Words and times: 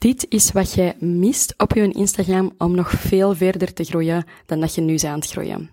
Dit 0.00 0.26
is 0.28 0.52
wat 0.52 0.72
jij 0.72 0.96
mist 0.98 1.54
op 1.56 1.72
je 1.72 1.92
Instagram 1.92 2.52
om 2.58 2.74
nog 2.74 2.90
veel 2.90 3.34
verder 3.34 3.72
te 3.72 3.84
groeien 3.84 4.24
dan 4.46 4.60
dat 4.60 4.74
je 4.74 4.80
nu 4.80 4.86
bent 4.86 5.04
aan 5.04 5.18
het 5.18 5.30
groeien. 5.30 5.70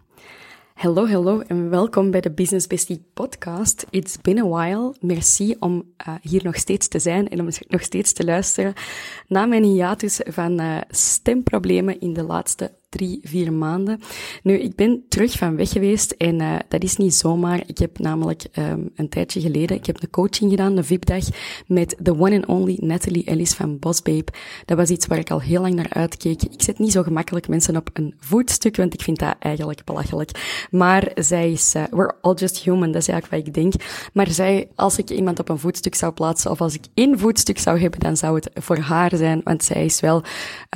Hallo, 0.74 1.08
hallo 1.08 1.40
en 1.40 1.70
welkom 1.70 2.12
bij 2.12 2.22
de 2.22 2.32
Business 2.32 2.68
Bestie 2.68 3.06
podcast. 3.14 3.86
It's 3.90 4.22
been 4.22 4.38
a 4.38 4.48
while. 4.48 4.96
Merci 5.00 5.56
om 5.60 5.84
uh, 6.08 6.14
hier 6.22 6.44
nog 6.44 6.56
steeds 6.56 6.88
te 6.88 7.00
zijn 7.00 7.30
en 7.30 7.40
om 7.40 7.48
nog 7.68 7.82
steeds 7.82 8.14
te 8.14 8.26
luisteren 8.26 8.74
na 9.28 9.46
mijn 9.46 9.64
hiatus 9.64 10.22
van 10.26 10.62
uh, 10.62 10.78
stemproblemen 10.90 12.00
in 12.00 12.14
de 12.14 12.24
laatste 12.24 12.72
drie, 12.90 13.20
vier 13.24 13.54
maanden. 13.54 14.00
Nu, 14.44 14.54
ik 14.54 14.76
ben 14.76 15.04
terug 15.10 15.32
van 15.32 15.56
weg 15.56 15.70
geweest 15.70 16.12
en 16.12 16.42
uh, 16.42 16.56
dat 16.68 16.84
is 16.84 16.98
niet 16.98 17.14
zomaar. 17.14 17.64
Ik 17.66 17.78
heb 17.78 18.00
namelijk 18.00 18.46
um, 18.58 18.90
een 18.96 19.10
tijdje 19.10 19.42
geleden, 19.42 19.78
ik 19.78 19.86
heb 19.86 20.02
een 20.02 20.10
coaching 20.10 20.50
gedaan, 20.50 20.78
een 20.78 20.86
VIP-dag, 20.86 21.24
met 21.68 21.96
the 22.04 22.20
one 22.20 22.36
and 22.36 22.46
only 22.46 22.78
Natalie 22.80 23.26
Ellis 23.26 23.54
van 23.54 23.80
Boss 23.80 24.02
Babe. 24.02 24.26
Dat 24.66 24.78
was 24.78 24.90
iets 24.90 25.08
waar 25.08 25.18
ik 25.18 25.32
al 25.32 25.42
heel 25.42 25.62
lang 25.62 25.76
naar 25.76 25.90
uitkeek. 25.90 26.44
Ik 26.44 26.62
zet 26.62 26.80
niet 26.80 26.92
zo 26.92 27.04
gemakkelijk 27.04 27.48
mensen 27.48 27.76
op 27.76 27.90
een 27.94 28.14
voetstuk, 28.20 28.76
want 28.76 28.94
ik 28.94 29.02
vind 29.02 29.20
dat 29.20 29.36
eigenlijk 29.40 29.84
belachelijk. 29.84 30.68
Maar 30.72 31.12
zij 31.16 31.52
is, 31.52 31.76
uh, 31.76 31.84
we're 31.92 32.16
all 32.22 32.34
just 32.34 32.58
human, 32.58 32.92
dat 32.92 33.02
is 33.02 33.08
eigenlijk 33.08 33.46
wat 33.46 33.56
ik 33.56 33.62
denk. 33.62 33.74
Maar 34.14 34.32
zij, 34.32 34.68
als 34.76 34.98
ik 34.98 35.10
iemand 35.10 35.40
op 35.40 35.50
een 35.50 35.60
voetstuk 35.60 35.96
zou 35.96 36.14
plaatsen, 36.14 36.52
of 36.52 36.62
als 36.62 36.74
ik 36.74 36.86
één 36.94 37.20
voetstuk 37.20 37.60
zou 37.60 37.80
hebben, 37.80 38.00
dan 38.00 38.18
zou 38.18 38.36
het 38.36 38.50
voor 38.54 38.78
haar 38.78 39.16
zijn, 39.16 39.42
want 39.44 39.64
zij 39.64 39.86
is 39.86 40.00
wel, 40.00 40.24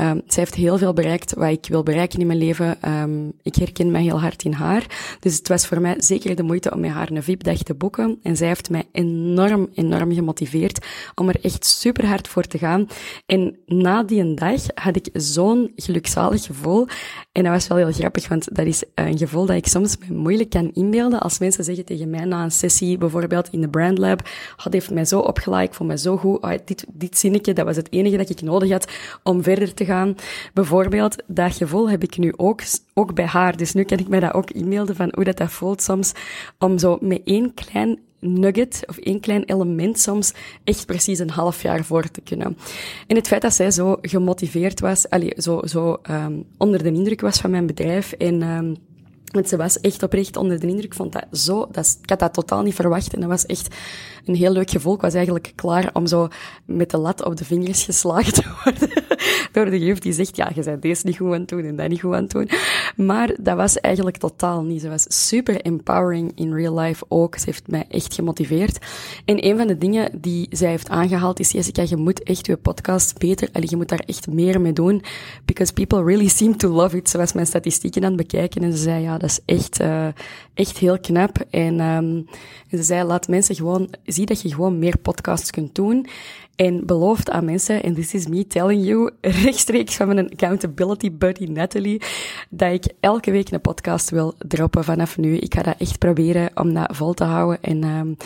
um, 0.02 0.22
zij 0.28 0.44
heeft 0.44 0.56
heel 0.56 0.78
veel 0.78 0.94
bereikt 0.94 1.34
wat 1.34 1.50
ik 1.50 1.66
wil 1.70 1.84
bereiken 1.84 2.00
in 2.10 2.28
mijn 2.28 2.40
leven. 2.40 2.78
Um, 2.90 3.34
ik 3.42 3.56
herken 3.56 3.92
mij 3.92 4.02
heel 4.02 4.20
hard 4.20 4.44
in 4.44 4.54
haar. 4.54 4.86
Dus 5.20 5.38
het 5.38 5.48
was 5.48 5.68
voor 5.68 5.82
mij 5.82 5.96
zeker 5.98 6.36
de 6.36 6.44
moeite 6.44 6.74
om 6.74 6.80
met 6.80 6.92
haar 6.92 7.12
een 7.12 7.24
VIP-dag 7.24 7.58
te 7.58 7.74
boeken. 7.74 8.20
En 8.24 8.38
zij 8.38 8.48
heeft 8.48 8.70
mij 8.70 8.84
enorm, 8.92 9.70
enorm 9.74 10.14
gemotiveerd 10.14 10.86
om 11.16 11.30
er 11.30 11.44
echt 11.44 11.66
super 11.66 12.06
hard 12.06 12.28
voor 12.28 12.44
te 12.44 12.58
gaan. 12.58 12.88
En 13.26 13.58
na 13.66 14.04
die 14.04 14.34
dag 14.34 14.62
had 14.74 14.96
ik 14.96 15.10
zo'n 15.14 15.72
gelukzalig 15.76 16.44
gevoel. 16.44 16.88
En 17.32 17.44
dat 17.44 17.52
was 17.52 17.68
wel 17.68 17.78
heel 17.78 17.92
grappig, 17.92 18.28
want 18.28 18.56
dat 18.56 18.66
is 18.66 18.84
een 18.96 19.18
gevoel 19.18 19.46
dat 19.46 19.56
ik 19.56 19.68
soms 19.68 19.98
me 19.98 20.16
moeilijk 20.16 20.50
kan 20.50 20.72
inbeelden. 20.74 21.20
Als 21.20 21.40
mensen 21.40 21.64
zeggen 21.64 21.86
tegen 21.86 22.10
mij 22.10 22.26
na 22.26 22.44
een 22.44 22.52
sessie, 22.52 22.98
bijvoorbeeld 22.98 23.50
in 23.52 23.62
de 23.62 23.70
Brand 23.70 23.98
Lab, 23.98 24.30
heeft 24.70 24.92
mij 24.92 25.06
zo 25.06 25.20
opgeladen, 25.20 25.68
ik 25.68 25.74
vond 25.74 25.90
mij 25.90 25.98
zo 25.98 26.18
goed, 26.18 26.42
oh, 26.42 26.52
dit, 26.66 26.86
dit 26.94 27.18
zinnetje, 27.18 27.54
dat 27.54 27.66
was 27.66 27.76
het 27.76 27.92
enige 27.92 28.18
dat 28.18 28.30
ik 28.30 28.42
nodig 28.42 28.72
had 28.72 28.92
om 29.24 29.44
verder 29.44 29.74
te 29.74 29.86
gaan. 29.86 30.16
Bijvoorbeeld, 30.54 31.16
dat 31.28 31.56
gevoel 31.56 31.90
heb 31.92 32.04
ik 32.04 32.18
nu 32.18 32.34
ook, 32.38 32.62
ook 32.94 33.14
bij 33.14 33.26
haar. 33.26 33.58
Dus 33.58 33.74
nu 33.74 33.84
kan 33.84 33.98
ik 33.98 34.08
mij 34.08 34.20
dat 34.20 34.34
ook 34.34 34.50
e-mailden 34.50 34.96
van 34.96 35.12
hoe 35.16 35.24
dat, 35.24 35.38
dat 35.38 35.52
voelt 35.52 35.82
soms, 35.82 36.12
om 36.60 36.78
zo 36.78 36.98
met 37.02 37.22
één 37.24 37.54
klein 37.54 38.00
nugget 38.20 38.84
of 38.88 38.98
één 38.98 39.20
klein 39.20 39.44
element 39.44 40.00
soms 40.00 40.34
echt 40.64 40.86
precies 40.86 41.20
een 41.20 41.30
half 41.30 41.62
jaar 41.62 41.84
voor 41.84 42.12
te 42.12 42.22
kunnen. 42.22 42.58
En 43.08 43.16
het 43.16 43.28
feit 43.28 43.42
dat 43.42 43.54
zij 43.54 43.72
zo 43.72 43.98
gemotiveerd 44.02 44.80
was, 44.80 45.10
allee, 45.10 45.34
zo, 45.38 45.62
zo 45.64 46.02
um, 46.10 46.44
onder 46.58 46.84
de 46.84 46.92
indruk 46.92 47.22
was 47.22 47.40
van 47.40 47.52
mijn 47.52 47.66
bedrijf 47.66 48.12
en 48.12 48.42
um, 48.42 48.76
ze 49.46 49.58
was 49.58 49.80
echt 49.80 50.04
oprecht 50.04 50.38
onder 50.38 50.60
de 50.60 50.68
indruk. 50.68 50.94
Vond 50.94 51.12
dat 51.12 51.26
zo, 51.32 51.68
dat, 51.72 51.98
ik 52.02 52.10
had 52.10 52.20
dat 52.20 52.34
totaal 52.34 52.62
niet 52.62 52.76
verwacht. 52.76 53.14
En 53.14 53.20
dat 53.20 53.30
was 53.30 53.46
echt 53.46 53.76
een 54.26 54.36
heel 54.36 54.52
leuk 54.52 54.70
gevoel. 54.70 54.94
Ik 54.94 55.02
was 55.02 55.14
eigenlijk 55.14 55.54
klaar 55.56 55.90
om 55.94 56.08
zo 56.08 56.28
met 56.66 56.90
de 56.90 56.98
lat 56.98 57.26
op 57.26 57.36
de 57.36 57.46
vingers 57.46 57.84
geslagen 57.84 58.34
te 58.34 58.44
worden. 58.64 58.90
Door 59.52 59.70
de 59.70 59.80
juf 59.80 60.00
die 60.00 60.14
zegt, 60.14 60.36
ja, 60.36 60.52
je 60.56 60.64
bent 60.64 60.82
deze 60.82 61.06
niet 61.06 61.18
goed 61.18 61.34
aan 61.34 61.40
het 61.40 61.50
doen 61.50 61.64
en 61.64 61.76
dat 61.76 61.90
niet 61.90 62.02
goed 62.02 62.14
aan 62.14 62.24
het 62.24 62.32
doen. 62.32 62.50
Maar 62.96 63.36
dat 63.40 63.56
was 63.56 63.80
eigenlijk 63.80 64.18
totaal 64.18 64.64
niet. 64.64 64.82
Ze 64.82 64.90
was 64.90 65.06
super 65.28 65.62
empowering 65.62 66.32
in 66.36 66.54
real 66.54 66.80
life 66.80 67.06
ook. 67.08 67.36
Ze 67.36 67.46
heeft 67.46 67.68
mij 67.68 67.86
echt 67.90 68.14
gemotiveerd. 68.14 68.86
En 69.26 69.46
een 69.46 69.58
van 69.58 69.68
de 69.68 69.78
dingen 69.78 70.22
die 70.22 70.48
zij 70.50 70.70
heeft 70.70 70.90
aangehaald 70.90 71.40
is, 71.40 71.52
Jessica, 71.52 71.84
je 71.88 71.98
moet 71.98 72.24
echt 72.24 72.46
je 72.46 72.58
podcast 72.58 73.20
beter, 73.20 73.50
allee, 73.52 73.70
je 73.70 73.76
moet 73.76 73.90
daar 73.90 74.04
echt 74.06 74.28
meer 74.28 74.62
mee 74.62 74.74
doen. 74.74 75.04
Because 75.46 75.74
people 75.74 76.04
really 76.04 76.28
seem 76.28 76.58
to 76.58 76.70
love 76.70 76.98
it. 76.98 77.10
Ze 77.10 77.18
was 77.18 77.34
mijn 77.34 77.48
statistieken 77.48 78.06
aan 78.06 78.16
bekijken 78.16 78.64
en 78.64 78.72
ze 78.72 78.78
zei, 78.78 79.02
ja, 79.02 79.18
dat 79.18 79.30
is 79.30 79.40
echt, 79.46 79.82
uh, 79.82 80.08
echt 80.54 80.78
heel 80.78 81.00
knap. 81.00 81.38
En 81.50 81.80
um, 81.80 82.26
ze 82.70 82.84
zei, 82.84 83.04
laat 83.04 83.28
mensen 83.28 83.56
gewoon, 83.56 83.90
zie 84.12 84.26
dat 84.26 84.42
je 84.42 84.54
gewoon 84.54 84.80
meer 84.80 84.98
podcasts 84.98 85.52
kunt 85.52 85.76
doen. 85.76 86.08
En 86.56 86.86
belooft 86.86 87.30
aan 87.30 87.46
mensen, 87.46 87.84
en 87.84 87.94
this 87.94 88.14
is 88.14 88.28
me 88.28 88.48
telling 88.48 88.86
you, 88.86 89.12
rechtstreeks 89.46 89.96
van 89.96 90.08
mijn 90.08 90.30
accountability 90.30 91.12
buddy 91.12 91.46
Natalie, 91.46 92.02
dat 92.50 92.74
ik 92.74 92.94
elke 93.00 93.32
week 93.32 93.52
een 93.52 93.62
podcast 93.62 94.10
wil 94.10 94.34
droppen 94.38 94.84
vanaf 94.84 95.18
nu. 95.18 95.38
Ik 95.38 95.54
ga 95.54 95.62
dat 95.62 95.76
echt 95.78 95.98
proberen 95.98 96.52
om 96.54 96.74
dat 96.74 96.96
vol 96.96 97.14
te 97.14 97.24
houden. 97.24 97.62
En, 97.62 97.84
um, 97.84 98.18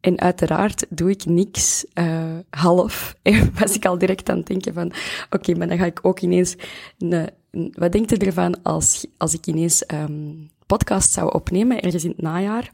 en 0.00 0.20
uiteraard 0.20 0.86
doe 0.88 1.10
ik 1.10 1.24
niks 1.24 1.86
uh, 1.94 2.38
half. 2.50 3.14
En 3.22 3.52
was 3.58 3.74
ik 3.74 3.86
al 3.86 3.98
direct 3.98 4.30
aan 4.30 4.36
het 4.36 4.46
denken 4.46 4.74
van, 4.74 4.92
oké, 5.30 5.54
maar 5.54 5.68
dan 5.68 5.78
ga 5.78 5.84
ik 5.84 5.98
ook 6.02 6.20
ineens 6.20 6.56
een, 6.98 7.30
wat 7.72 7.92
denkt 7.92 8.12
u 8.12 8.26
ervan 8.26 8.62
als, 8.62 9.06
als 9.16 9.34
ik 9.34 9.46
ineens 9.46 9.84
um, 9.94 10.50
podcast 10.66 11.12
zou 11.12 11.32
opnemen, 11.32 11.80
ergens 11.80 12.04
in 12.04 12.10
het 12.10 12.22
najaar, 12.22 12.70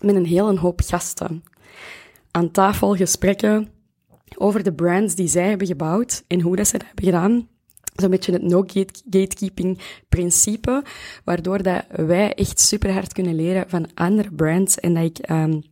met 0.00 0.14
een 0.14 0.26
hele 0.26 0.58
hoop 0.58 0.80
gasten? 0.84 1.42
Aan 2.36 2.50
tafel 2.50 2.94
gesprekken 2.94 3.68
over 4.36 4.62
de 4.62 4.72
brands 4.72 5.14
die 5.14 5.28
zij 5.28 5.48
hebben 5.48 5.66
gebouwd 5.66 6.24
en 6.26 6.40
hoe 6.40 6.56
dat 6.56 6.66
ze 6.66 6.78
dat 6.78 6.86
hebben 6.86 7.04
gedaan. 7.04 7.48
zo'n 7.94 8.10
beetje 8.10 8.32
het 8.32 8.42
no-gatekeeping 8.42 9.78
principe, 10.08 10.82
waardoor 11.24 11.62
dat 11.62 11.84
wij 11.88 12.34
echt 12.34 12.60
super 12.60 12.92
hard 12.92 13.12
kunnen 13.12 13.34
leren 13.34 13.68
van 13.68 13.88
andere 13.94 14.30
brands 14.30 14.78
en 14.78 14.94
dat 14.94 15.04
ik 15.04 15.30
um, 15.30 15.62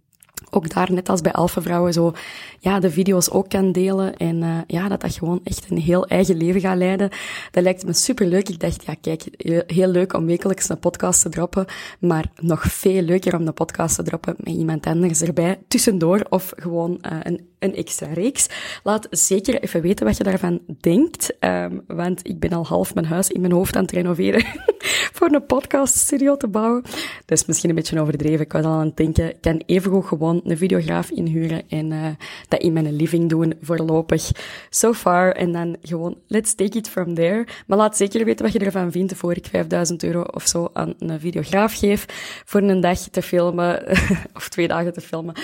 ook 0.54 0.74
daar, 0.74 0.92
net 0.92 1.08
als 1.08 1.20
bij 1.20 1.32
Alpha 1.32 1.62
Vrouwen, 1.62 1.92
zo, 1.92 2.12
ja, 2.58 2.80
de 2.80 2.90
video's 2.90 3.30
ook 3.30 3.48
kan 3.48 3.72
delen. 3.72 4.16
En 4.16 4.36
uh, 4.36 4.58
ja, 4.66 4.88
dat 4.88 5.00
dat 5.00 5.14
gewoon 5.14 5.40
echt 5.44 5.70
een 5.70 5.78
heel 5.78 6.06
eigen 6.06 6.36
leven 6.36 6.60
gaat 6.60 6.76
leiden. 6.76 7.10
Dat 7.50 7.62
lijkt 7.62 7.86
me 7.86 7.92
super 7.92 8.26
leuk. 8.26 8.48
Ik 8.48 8.60
dacht, 8.60 8.84
ja, 8.84 8.94
kijk, 9.00 9.24
heel 9.66 9.88
leuk 9.88 10.12
om 10.12 10.26
wekelijks 10.26 10.68
een 10.68 10.78
podcast 10.78 11.22
te 11.22 11.28
droppen. 11.28 11.66
Maar 11.98 12.30
nog 12.40 12.62
veel 12.62 13.02
leuker 13.02 13.36
om 13.36 13.44
de 13.44 13.52
podcast 13.52 13.94
te 13.94 14.02
droppen 14.02 14.34
met 14.38 14.54
iemand 14.54 14.86
anders 14.86 15.22
erbij. 15.22 15.58
Tussendoor 15.68 16.26
of 16.28 16.52
gewoon 16.56 16.98
uh, 17.12 17.18
een, 17.22 17.51
een 17.62 17.74
extra 17.74 18.06
reeks. 18.12 18.46
Laat 18.82 19.06
zeker 19.10 19.62
even 19.62 19.82
weten 19.82 20.06
wat 20.06 20.16
je 20.16 20.24
daarvan 20.24 20.60
denkt. 20.80 21.36
Um, 21.40 21.82
want 21.86 22.28
ik 22.28 22.38
ben 22.38 22.52
al 22.52 22.66
half 22.66 22.94
mijn 22.94 23.06
huis 23.06 23.30
in 23.30 23.40
mijn 23.40 23.52
hoofd 23.52 23.76
aan 23.76 23.82
het 23.82 23.92
renoveren. 23.92 24.44
voor 25.22 25.32
een 25.32 25.46
podcaststudio 25.46 26.36
te 26.36 26.48
bouwen. 26.48 26.82
Dat 27.24 27.38
is 27.38 27.44
misschien 27.44 27.68
een 27.68 27.74
beetje 27.76 28.00
overdreven. 28.00 28.40
Ik 28.40 28.52
was 28.52 28.64
al 28.64 28.72
aan 28.72 28.86
het 28.86 28.96
denken, 28.96 29.28
ik 29.28 29.40
kan 29.40 29.62
evengoed 29.66 30.06
gewoon 30.06 30.40
een 30.44 30.56
videograaf 30.56 31.10
inhuren 31.10 31.62
en 31.68 31.90
uh, 31.90 32.06
dat 32.48 32.60
in 32.60 32.72
mijn 32.72 32.96
living 32.96 33.28
doen 33.28 33.54
voorlopig. 33.60 34.30
So 34.70 34.92
far. 34.92 35.32
En 35.32 35.52
dan 35.52 35.76
gewoon, 35.82 36.16
let's 36.26 36.54
take 36.54 36.78
it 36.78 36.88
from 36.88 37.14
there. 37.14 37.46
Maar 37.66 37.78
laat 37.78 37.96
zeker 37.96 38.24
weten 38.24 38.44
wat 38.44 38.54
je 38.54 38.58
ervan 38.58 38.92
vindt 38.92 39.14
voor 39.14 39.36
ik 39.36 39.46
5000 39.46 40.02
euro 40.02 40.22
of 40.22 40.46
zo 40.46 40.70
aan 40.72 40.94
een 40.98 41.20
videograaf 41.20 41.78
geef 41.78 42.06
voor 42.44 42.60
een 42.60 42.80
dag 42.80 42.98
te 42.98 43.22
filmen, 43.22 43.82
of 44.34 44.48
twee 44.48 44.68
dagen 44.68 44.92
te 44.92 45.00
filmen. 45.00 45.34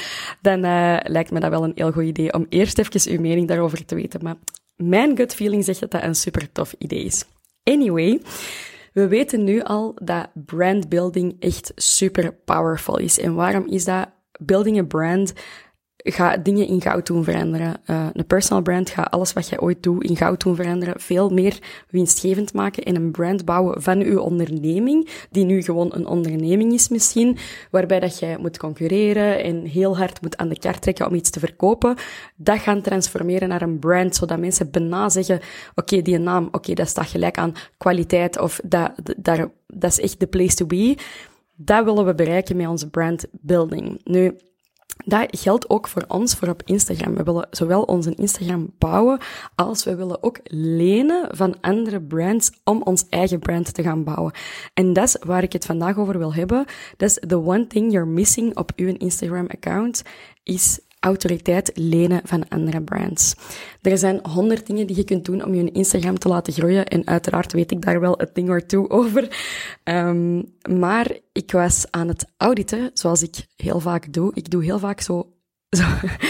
Dan 0.41 0.65
uh, 0.65 0.97
lijkt 1.03 1.31
me 1.31 1.41
dat 1.41 1.51
wel 1.51 1.65
een 1.65 1.73
heel 1.75 1.93
goed 1.93 2.05
idee 2.09 2.33
om 2.33 2.47
eerst 2.49 2.79
even 2.79 3.13
uw 3.13 3.21
mening 3.21 3.49
daarover 3.49 3.85
te 3.85 3.95
weten. 3.95 4.21
Maar 4.23 4.37
mijn 4.77 5.17
gut 5.17 5.35
feeling 5.35 5.65
zegt 5.65 5.81
dat 5.81 5.91
dat 5.91 6.03
een 6.03 6.15
super 6.15 6.53
tof 6.53 6.75
idee 6.79 7.05
is. 7.05 7.25
Anyway, 7.63 8.21
we 8.93 9.09
weten 9.09 9.45
nu 9.45 9.63
al 9.63 9.97
dat 10.03 10.29
brandbuilding 10.35 11.37
echt 11.39 11.73
super 11.75 12.33
powerful 12.33 12.99
is. 12.99 13.19
En 13.19 13.35
waarom 13.35 13.67
is 13.67 13.85
dat? 13.85 14.09
Building 14.41 14.79
a 14.79 14.83
brand 14.83 15.33
gaat 16.15 16.45
dingen 16.45 16.67
in 16.67 16.81
goud 16.81 17.07
doen 17.07 17.25
veranderen. 17.25 17.81
Uh, 17.87 18.07
een 18.13 18.27
personal 18.27 18.63
brand 18.63 18.91
gaat 18.91 19.11
alles 19.11 19.33
wat 19.33 19.49
jij 19.49 19.61
ooit 19.61 19.83
doet 19.83 20.05
in 20.05 20.17
goud 20.17 20.43
doen 20.43 20.57
veranderen. 20.57 21.01
Veel 21.01 21.31
meer 21.31 21.59
winstgevend 21.91 22.53
maken 22.53 22.83
en 22.83 22.97
een 22.97 23.11
brand 23.11 23.45
bouwen 23.45 23.83
van 23.83 24.01
uw 24.01 24.19
onderneming, 24.19 25.09
die 25.31 25.45
nu 25.45 25.63
gewoon 25.63 25.91
een 25.95 26.07
onderneming 26.07 26.73
is 26.73 26.89
misschien, 26.89 27.37
waarbij 27.71 28.01
dat 28.01 28.19
jij 28.19 28.37
moet 28.39 28.59
concurreren 28.59 29.43
en 29.43 29.65
heel 29.65 29.97
hard 29.97 30.23
moet 30.23 30.37
aan 30.37 30.49
de 30.49 30.59
kaart 30.59 30.83
trekken 30.83 31.07
om 31.07 31.15
iets 31.15 31.31
te 31.31 31.41
verkopen. 31.41 31.97
Dat 32.37 32.59
gaan 32.59 32.83
transformeren 32.83 33.49
naar 33.49 33.63
een 33.63 33.79
brand, 33.79 34.17
zodat 34.17 34.39
mensen 34.39 34.71
bijna 34.71 35.09
zeggen, 35.09 35.41
oké, 35.75 36.03
die 36.03 36.19
naam, 36.19 36.49
oké, 36.51 36.75
dat 36.75 36.89
staat 36.89 37.09
gelijk 37.09 37.39
aan 37.39 37.55
kwaliteit 37.77 38.39
of 38.39 38.61
dat, 38.65 38.93
dat, 39.17 39.49
dat 39.67 39.91
is 39.91 40.01
echt 40.01 40.21
de 40.21 40.27
place 40.27 40.55
to 40.55 40.67
be. 40.67 40.97
Dat 41.61 41.85
willen 41.85 42.07
we 42.07 42.15
bereiken 42.15 42.57
met 42.57 42.67
onze 42.67 42.91
brand 42.91 43.27
building. 43.31 44.01
Nu, 44.05 44.37
dat 45.05 45.27
geldt 45.31 45.71
ook 45.71 45.89
voor 45.89 46.05
ons, 46.09 46.35
voor 46.35 46.49
op 46.49 46.63
Instagram. 46.65 47.15
We 47.15 47.23
willen 47.23 47.47
zowel 47.51 47.83
onze 47.83 48.15
Instagram 48.15 48.73
bouwen, 48.79 49.21
als 49.55 49.85
we 49.85 49.95
willen 49.95 50.23
ook 50.23 50.39
lenen 50.45 51.37
van 51.37 51.61
andere 51.61 52.01
brands 52.01 52.51
om 52.65 52.83
ons 52.83 53.05
eigen 53.09 53.39
brand 53.39 53.75
te 53.75 53.83
gaan 53.83 54.05
bouwen. 54.05 54.33
En 54.75 54.93
dat 54.93 55.05
is 55.05 55.17
waar 55.21 55.43
ik 55.43 55.53
het 55.53 55.67
vandaag 55.67 55.99
over 55.99 56.19
wil 56.19 56.35
hebben. 56.35 56.65
Dat 56.97 57.09
is 57.09 57.19
the 57.29 57.45
one 57.45 57.67
thing 57.67 57.93
you're 57.93 58.11
missing 58.11 58.57
op 58.57 58.73
uw 58.77 58.95
Instagram-account, 58.99 60.03
is 60.43 60.81
autoriteit 61.01 61.71
lenen 61.75 62.21
van 62.25 62.49
andere 62.49 62.83
brands. 62.83 63.35
Er 63.83 63.99
zijn 63.99 64.21
honderd 64.29 64.67
dingen 64.67 64.87
die 64.87 64.97
je 64.97 65.05
kunt 65.05 65.25
doen 65.25 65.45
om 65.45 65.55
je 65.55 65.71
Instagram 65.71 66.19
te 66.19 66.29
laten 66.29 66.53
groeien. 66.53 66.87
En 66.87 67.07
uiteraard 67.07 67.53
weet 67.53 67.71
ik 67.71 67.83
daar 67.83 68.01
wel 68.01 68.21
een 68.21 68.31
ding 68.33 68.51
of 68.51 68.63
toe 68.63 68.91
over. 68.91 69.29
Um, 69.85 70.55
maar 70.79 71.19
ik 71.33 71.53
was 71.53 71.87
aan 71.91 72.09
het 72.09 72.27
auditen, 72.37 72.91
zoals 72.95 73.23
ik 73.23 73.47
heel 73.57 73.81
vaak 73.81 74.13
doe. 74.13 74.31
Ik 74.35 74.51
doe 74.51 74.65
heel 74.65 74.79
vaak 74.79 75.01
zo, 75.01 75.33
zo 75.71 75.85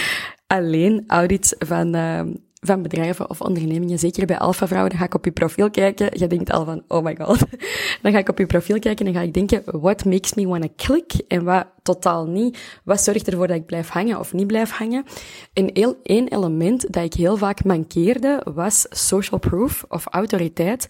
alleen 0.47 1.05
audits 1.07 1.55
van, 1.59 1.95
um, 1.95 2.48
van 2.61 2.83
bedrijven 2.83 3.31
of 3.31 3.41
ondernemingen, 3.41 3.99
zeker 3.99 4.27
bij 4.27 4.39
Alpha 4.39 4.67
Vrouwen, 4.67 4.91
dan 4.91 4.99
ga 4.99 5.07
ik 5.07 5.15
op 5.15 5.25
je 5.25 5.31
profiel 5.31 5.71
kijken. 5.71 6.19
Je 6.19 6.27
denkt 6.27 6.51
al 6.51 6.65
van, 6.65 6.83
oh 6.89 7.05
my 7.05 7.17
god. 7.21 7.39
Dan 8.03 8.13
ga 8.13 8.19
ik 8.19 8.29
op 8.29 8.39
je 8.39 8.47
profiel 8.47 8.79
kijken 8.79 9.07
en 9.07 9.13
ga 9.13 9.21
ik 9.21 9.35
denken, 9.35 9.63
what 9.65 10.05
makes 10.05 10.35
me 10.35 10.47
wanna 10.47 10.69
click? 10.77 11.13
En 11.29 11.45
wat 11.45 11.67
totaal 11.83 12.27
niet. 12.27 12.59
Wat 12.85 13.01
zorgt 13.01 13.29
ervoor 13.29 13.47
dat 13.47 13.57
ik 13.57 13.67
blijf 13.67 13.89
hangen 13.89 14.19
of 14.19 14.33
niet 14.33 14.47
blijf 14.47 14.71
hangen? 14.71 15.05
En 15.53 15.73
één 16.03 16.29
element 16.29 16.93
dat 16.93 17.05
ik 17.05 17.15
heel 17.15 17.37
vaak 17.37 17.65
mankeerde, 17.65 18.43
was 18.55 18.87
social 18.91 19.41
proof 19.41 19.85
of 19.89 20.07
autoriteit. 20.07 20.87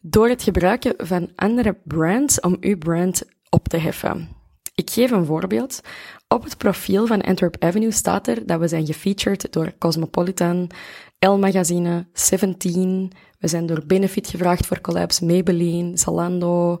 Door 0.00 0.28
het 0.28 0.42
gebruiken 0.42 0.94
van 0.96 1.30
andere 1.36 1.76
brands 1.84 2.40
om 2.40 2.56
uw 2.60 2.78
brand 2.78 3.22
op 3.50 3.68
te 3.68 3.76
heffen. 3.76 4.39
Ik 4.80 4.90
geef 4.90 5.10
een 5.10 5.24
voorbeeld. 5.24 5.80
Op 6.28 6.44
het 6.44 6.56
profiel 6.56 7.06
van 7.06 7.20
Antwerp 7.20 7.56
Avenue 7.58 7.90
staat 7.90 8.26
er 8.26 8.46
dat 8.46 8.60
we 8.60 8.68
zijn 8.68 8.86
gefeatured 8.86 9.52
door 9.52 9.72
Cosmopolitan, 9.78 10.70
Elle 11.18 11.36
Magazine, 11.36 12.06
Seventeen. 12.12 13.12
We 13.38 13.48
zijn 13.48 13.66
door 13.66 13.86
Benefit 13.86 14.28
gevraagd 14.28 14.66
voor 14.66 14.80
collabs, 14.80 15.20
Maybelline, 15.20 15.96
Zalando, 15.96 16.78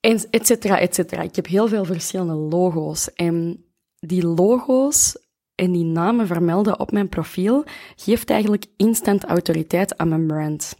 et 0.00 0.46
cetera, 0.46 0.78
et 0.78 0.94
cetera. 0.94 1.22
Ik 1.22 1.36
heb 1.36 1.46
heel 1.46 1.68
veel 1.68 1.84
verschillende 1.84 2.34
logo's. 2.34 3.12
En 3.14 3.64
die 3.98 4.26
logo's 4.26 5.16
en 5.54 5.72
die 5.72 5.84
namen 5.84 6.26
vermelden 6.26 6.80
op 6.80 6.92
mijn 6.92 7.08
profiel 7.08 7.64
geeft 7.96 8.30
eigenlijk 8.30 8.66
instant 8.76 9.24
autoriteit 9.24 9.98
aan 9.98 10.08
mijn 10.08 10.26
brand. 10.26 10.74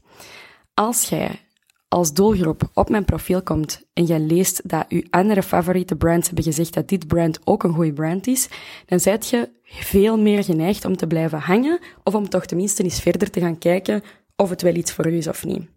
Als 0.75 1.09
jij 1.09 1.48
als 1.89 2.13
doelgroep 2.13 2.71
op 2.75 2.89
mijn 2.89 3.05
profiel 3.05 3.43
komt 3.43 3.83
en 3.93 4.05
jij 4.05 4.21
leest 4.21 4.69
dat 4.69 4.85
uw 4.89 5.03
andere 5.11 5.43
favoriete 5.43 5.97
brands 5.97 6.27
hebben 6.27 6.45
gezegd 6.45 6.75
dat 6.75 6.89
dit 6.89 7.07
brand 7.07 7.41
ook 7.45 7.63
een 7.63 7.75
goede 7.75 7.93
brand 7.93 8.27
is, 8.27 8.49
dan 8.87 9.01
zijt 9.01 9.29
je 9.29 9.49
veel 9.63 10.19
meer 10.19 10.45
geneigd 10.45 10.85
om 10.85 10.97
te 10.97 11.07
blijven 11.07 11.39
hangen 11.39 11.79
of 12.05 12.15
om 12.15 12.29
toch 12.29 12.47
tenminste 12.47 12.83
eens 12.83 13.01
verder 13.01 13.31
te 13.31 13.41
gaan 13.41 13.59
kijken 13.59 14.03
of 14.37 14.51
het 14.51 14.63
wel 14.63 14.75
iets 14.75 14.93
voor 14.93 15.07
u 15.07 15.17
is 15.17 15.27
of 15.27 15.45
niet. 15.45 15.69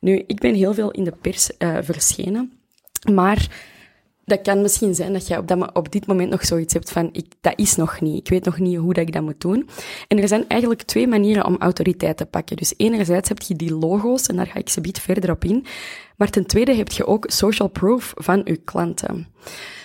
Nu, 0.00 0.24
ik 0.26 0.40
ben 0.40 0.54
heel 0.54 0.74
veel 0.74 0.90
in 0.90 1.04
de 1.04 1.12
pers 1.20 1.50
uh, 1.58 1.78
verschenen, 1.80 2.52
maar 3.12 3.48
dat 4.30 4.42
kan 4.42 4.62
misschien 4.62 4.94
zijn 4.94 5.12
dat 5.12 5.26
jij 5.26 5.38
op, 5.38 5.48
dat, 5.48 5.70
op 5.72 5.92
dit 5.92 6.06
moment 6.06 6.30
nog 6.30 6.44
zoiets 6.44 6.74
hebt 6.74 6.90
van, 6.90 7.08
ik, 7.12 7.26
dat 7.40 7.52
is 7.56 7.76
nog 7.76 8.00
niet. 8.00 8.18
Ik 8.18 8.28
weet 8.28 8.44
nog 8.44 8.58
niet 8.58 8.76
hoe 8.76 8.94
dat 8.94 9.06
ik 9.06 9.12
dat 9.12 9.22
moet 9.22 9.40
doen. 9.40 9.68
En 10.08 10.18
er 10.18 10.28
zijn 10.28 10.48
eigenlijk 10.48 10.82
twee 10.82 11.06
manieren 11.06 11.46
om 11.46 11.56
autoriteit 11.58 12.16
te 12.16 12.26
pakken. 12.26 12.56
Dus 12.56 12.74
enerzijds 12.76 13.28
heb 13.28 13.42
je 13.42 13.56
die 13.56 13.74
logo's, 13.74 14.26
en 14.26 14.36
daar 14.36 14.46
ga 14.46 14.58
ik 14.58 14.68
ze 14.68 14.80
bied 14.80 15.00
verder 15.00 15.30
op 15.30 15.44
in. 15.44 15.66
Maar 16.16 16.30
ten 16.30 16.46
tweede 16.46 16.74
heb 16.74 16.90
je 16.90 17.06
ook 17.06 17.24
social 17.30 17.68
proof 17.68 18.12
van 18.16 18.40
je 18.44 18.56
klanten. 18.56 19.26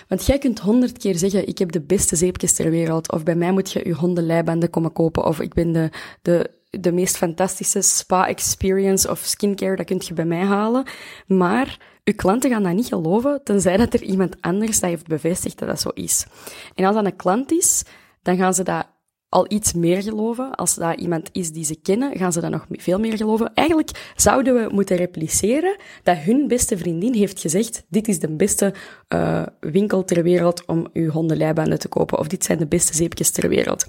Want 0.08 0.26
jij 0.26 0.38
kunt 0.38 0.58
honderd 0.58 0.98
keer 0.98 1.16
zeggen, 1.16 1.48
ik 1.48 1.58
heb 1.58 1.72
de 1.72 1.80
beste 1.80 2.16
zeepjes 2.16 2.52
ter 2.52 2.70
wereld, 2.70 3.12
of 3.12 3.22
bij 3.22 3.34
mij 3.34 3.52
moet 3.52 3.72
je 3.72 3.80
je 3.84 3.94
hondenleibanden 3.94 4.70
komen 4.70 4.92
kopen, 4.92 5.24
of 5.24 5.40
ik 5.40 5.54
ben 5.54 5.72
de, 5.72 5.90
de, 6.22 6.50
de 6.80 6.92
meest 6.92 7.16
fantastische 7.16 7.80
spa-experience 7.82 9.10
of 9.10 9.18
skincare, 9.18 9.76
dat 9.76 9.86
kun 9.86 10.02
je 10.04 10.14
bij 10.14 10.24
mij 10.24 10.44
halen. 10.44 10.84
Maar 11.26 11.78
uw 12.04 12.14
klanten 12.14 12.50
gaan 12.50 12.62
dat 12.62 12.72
niet 12.72 12.86
geloven, 12.86 13.40
tenzij 13.44 13.76
dat 13.76 13.94
er 13.94 14.02
iemand 14.02 14.36
anders 14.40 14.80
dat 14.80 14.90
heeft 14.90 15.06
bevestigd 15.06 15.58
dat 15.58 15.68
dat 15.68 15.80
zo 15.80 15.88
is. 15.88 16.26
En 16.74 16.84
als 16.84 16.94
dat 16.94 17.04
een 17.04 17.16
klant 17.16 17.52
is, 17.52 17.84
dan 18.22 18.36
gaan 18.36 18.54
ze 18.54 18.62
dat 18.62 18.86
al 19.28 19.44
iets 19.48 19.72
meer 19.72 20.02
geloven. 20.02 20.54
Als 20.54 20.74
dat 20.74 21.00
iemand 21.00 21.28
is 21.32 21.50
die 21.52 21.64
ze 21.64 21.76
kennen, 21.82 22.16
gaan 22.16 22.32
ze 22.32 22.40
dat 22.40 22.50
nog 22.50 22.66
veel 22.70 22.98
meer 22.98 23.16
geloven. 23.16 23.50
Eigenlijk 23.54 24.12
zouden 24.16 24.54
we 24.54 24.74
moeten 24.74 24.96
repliceren 24.96 25.76
dat 26.02 26.16
hun 26.16 26.48
beste 26.48 26.78
vriendin 26.78 27.14
heeft 27.14 27.40
gezegd, 27.40 27.84
dit 27.88 28.08
is 28.08 28.18
de 28.18 28.36
beste 28.36 28.74
uh, 29.08 29.42
winkel 29.60 30.04
ter 30.04 30.22
wereld 30.22 30.64
om 30.66 30.88
uw 30.92 31.10
hondenleibanden 31.10 31.78
te 31.78 31.88
kopen. 31.88 32.18
Of 32.18 32.26
dit 32.26 32.44
zijn 32.44 32.58
de 32.58 32.66
beste 32.66 32.94
zeepjes 32.94 33.30
ter 33.30 33.48
wereld. 33.48 33.86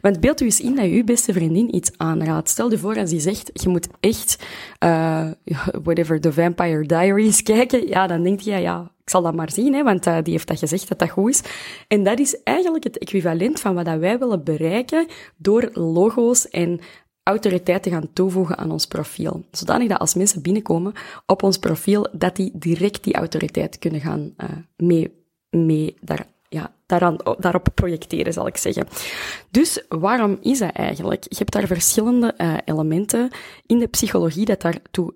Want 0.00 0.20
beeld 0.20 0.40
u 0.40 0.44
eens 0.44 0.60
in 0.60 0.74
dat 0.74 0.84
uw 0.84 1.04
beste 1.04 1.32
vriendin 1.32 1.74
iets 1.74 1.90
aanraadt. 1.96 2.48
Stel 2.48 2.70
je 2.70 2.78
voor 2.78 2.98
als 2.98 3.10
die 3.10 3.20
zegt, 3.20 3.50
je 3.52 3.68
moet 3.68 3.88
echt, 4.00 4.44
uh, 4.84 5.30
whatever, 5.84 6.20
The 6.20 6.32
Vampire 6.32 6.86
Diaries 6.86 7.42
kijken. 7.52 7.88
Ja, 7.88 8.06
dan 8.06 8.22
denkt 8.22 8.44
je, 8.44 8.56
ja, 8.56 8.93
ik 9.04 9.10
zal 9.10 9.22
dat 9.22 9.34
maar 9.34 9.50
zien, 9.50 9.74
hè, 9.74 9.82
want 9.82 10.06
uh, 10.06 10.18
die 10.22 10.32
heeft 10.32 10.48
dat 10.48 10.58
gezegd 10.58 10.88
dat 10.88 10.98
dat 10.98 11.10
goed 11.10 11.30
is. 11.30 11.42
En 11.88 12.04
dat 12.04 12.18
is 12.18 12.42
eigenlijk 12.42 12.84
het 12.84 12.98
equivalent 12.98 13.60
van 13.60 13.74
wat 13.74 13.98
wij 13.98 14.18
willen 14.18 14.44
bereiken 14.44 15.06
door 15.36 15.70
logo's 15.72 16.48
en 16.48 16.80
autoriteit 17.22 17.82
te 17.82 17.90
gaan 17.90 18.12
toevoegen 18.12 18.58
aan 18.58 18.70
ons 18.70 18.86
profiel. 18.86 19.44
Zodanig 19.50 19.88
dat 19.88 19.98
als 19.98 20.14
mensen 20.14 20.42
binnenkomen 20.42 20.92
op 21.26 21.42
ons 21.42 21.58
profiel, 21.58 22.08
dat 22.12 22.36
die 22.36 22.50
direct 22.54 23.04
die 23.04 23.14
autoriteit 23.14 23.78
kunnen 23.78 24.00
gaan 24.00 24.34
uh, 24.36 24.48
mee, 24.76 25.24
mee 25.50 25.96
daar, 26.00 26.26
ja, 26.48 26.74
daaraan, 26.86 27.16
daarop 27.38 27.68
projecteren, 27.74 28.32
zal 28.32 28.46
ik 28.46 28.56
zeggen. 28.56 28.86
Dus 29.50 29.84
waarom 29.88 30.38
is 30.40 30.58
dat 30.58 30.72
eigenlijk? 30.72 31.24
Je 31.28 31.36
hebt 31.38 31.52
daar 31.52 31.66
verschillende 31.66 32.34
uh, 32.38 32.56
elementen 32.64 33.30
in 33.66 33.78
de 33.78 33.86
psychologie 33.86 34.44
dat 34.44 34.60
daartoe 34.60 35.14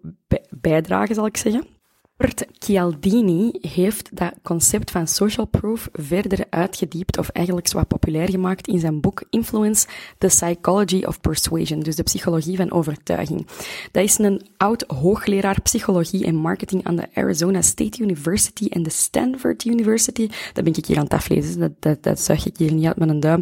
bijdragen, 0.50 1.14
zal 1.14 1.26
ik 1.26 1.36
zeggen. 1.36 1.77
Robert 2.20 2.46
Cialdini 2.58 3.50
heeft 3.60 4.16
dat 4.16 4.32
concept 4.42 4.90
van 4.90 5.06
social 5.06 5.46
proof 5.46 5.88
verder 5.92 6.44
uitgediept, 6.50 7.18
of 7.18 7.28
eigenlijk 7.28 7.68
zo 7.68 7.84
populair 7.84 8.30
gemaakt 8.30 8.66
in 8.66 8.78
zijn 8.78 9.00
boek 9.00 9.22
Influence, 9.30 9.86
The 10.18 10.26
Psychology 10.26 11.04
of 11.04 11.20
Persuasion, 11.20 11.80
dus 11.80 11.96
de 11.96 12.02
psychologie 12.02 12.56
van 12.56 12.72
overtuiging. 12.72 13.46
Dat 13.92 14.04
is 14.04 14.18
een 14.18 14.46
oud 14.56 14.84
hoogleraar 14.86 15.60
psychologie 15.62 16.24
en 16.24 16.34
marketing 16.34 16.84
aan 16.84 16.96
de 16.96 17.08
Arizona 17.14 17.62
State 17.62 18.02
University 18.02 18.66
en 18.66 18.82
de 18.82 18.90
Stanford 18.90 19.64
University. 19.64 20.28
Dat 20.52 20.64
ben 20.64 20.74
ik 20.74 20.86
hier 20.86 20.96
aan 20.96 21.04
het 21.04 21.12
aflezen, 21.12 21.60
dat, 21.60 21.72
dat, 21.78 22.02
dat 22.02 22.20
zag 22.20 22.46
ik 22.46 22.56
hier 22.56 22.72
niet 22.72 22.86
uit 22.86 22.96
met 22.96 23.08
een 23.08 23.20
duim. 23.20 23.40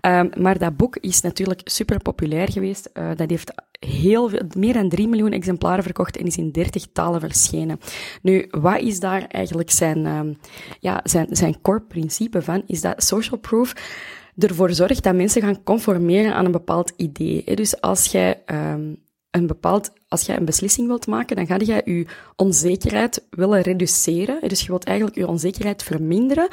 Um, 0.00 0.30
maar 0.36 0.58
dat 0.58 0.76
boek 0.76 0.96
is 0.96 1.20
natuurlijk 1.20 1.60
super 1.64 1.98
populair 1.98 2.50
geweest. 2.50 2.90
Uh, 2.94 3.10
dat 3.16 3.30
heeft 3.30 3.52
heel 3.86 4.28
veel, 4.28 4.42
meer 4.56 4.72
dan 4.72 4.88
3 4.88 5.08
miljoen 5.08 5.32
exemplaren 5.32 5.84
verkocht 5.84 6.16
en 6.16 6.26
is 6.26 6.36
in 6.36 6.50
30 6.50 6.86
talen 6.92 7.20
verschenen. 7.20 7.80
Nu, 8.22 8.46
wat 8.50 8.80
is 8.80 9.00
daar 9.00 9.26
eigenlijk 9.26 9.70
zijn, 9.70 10.06
um, 10.06 10.38
ja, 10.80 11.00
zijn, 11.04 11.26
zijn 11.30 11.60
core 11.60 11.80
principe 11.80 12.42
van? 12.42 12.62
Is 12.66 12.80
dat 12.80 13.02
social 13.02 13.38
proof 13.38 13.74
ervoor 14.36 14.72
zorgt 14.72 15.02
dat 15.02 15.14
mensen 15.14 15.42
gaan 15.42 15.62
conformeren 15.62 16.34
aan 16.34 16.44
een 16.44 16.50
bepaald 16.50 16.92
idee. 16.96 17.54
Dus 17.54 17.80
als 17.80 18.06
jij 18.06 18.42
um, 18.46 18.96
een 19.30 19.46
bepaald, 19.46 19.92
als 20.10 20.26
jij 20.26 20.36
een 20.36 20.44
beslissing 20.44 20.86
wilt 20.86 21.06
maken, 21.06 21.36
dan 21.36 21.46
ga 21.46 21.54
je 21.58 21.82
je 21.84 22.06
onzekerheid 22.36 23.26
willen 23.30 23.60
reduceren. 23.60 24.48
Dus 24.48 24.60
je 24.60 24.66
wilt 24.66 24.84
eigenlijk 24.84 25.16
je 25.16 25.26
onzekerheid 25.26 25.82
verminderen. 25.82 26.48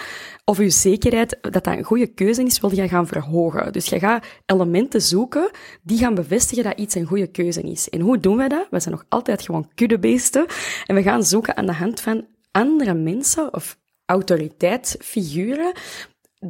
Of 0.46 0.58
je 0.58 0.70
zekerheid 0.70 1.38
dat 1.42 1.54
dat 1.54 1.68
een 1.68 1.84
goede 1.84 2.08
keuze 2.08 2.44
is, 2.44 2.60
wil 2.60 2.76
je 2.76 2.88
gaan 2.88 3.08
verhogen. 3.08 3.74
Dus 3.74 3.86
je 3.86 4.00
gaat 4.00 4.26
elementen 4.46 5.02
zoeken 5.02 5.50
die 5.82 5.98
gaan 5.98 6.16
bevestigen 6.16 6.64
dat 6.64 6.80
iets 6.80 6.96
een 6.96 7.06
goede 7.06 7.28
keuze 7.28 7.62
is. 7.62 7.90
En 7.90 8.02
hoe 8.02 8.20
doen 8.20 8.38
we 8.38 8.48
dat? 8.48 8.68
We 8.70 8.80
zijn 8.80 8.96
nog 8.96 9.06
altijd 9.10 9.42
gewoon 9.42 9.70
kuddebeesten. 9.76 10.46
En 10.86 10.96
we 10.96 11.02
gaan 11.02 11.24
zoeken 11.24 11.58
aan 11.58 11.66
de 11.66 11.74
hand 11.74 12.02
van 12.02 12.26
andere 12.52 12.94
mensen 12.94 13.54
of 13.54 13.78
autoriteitsfiguren 14.06 15.72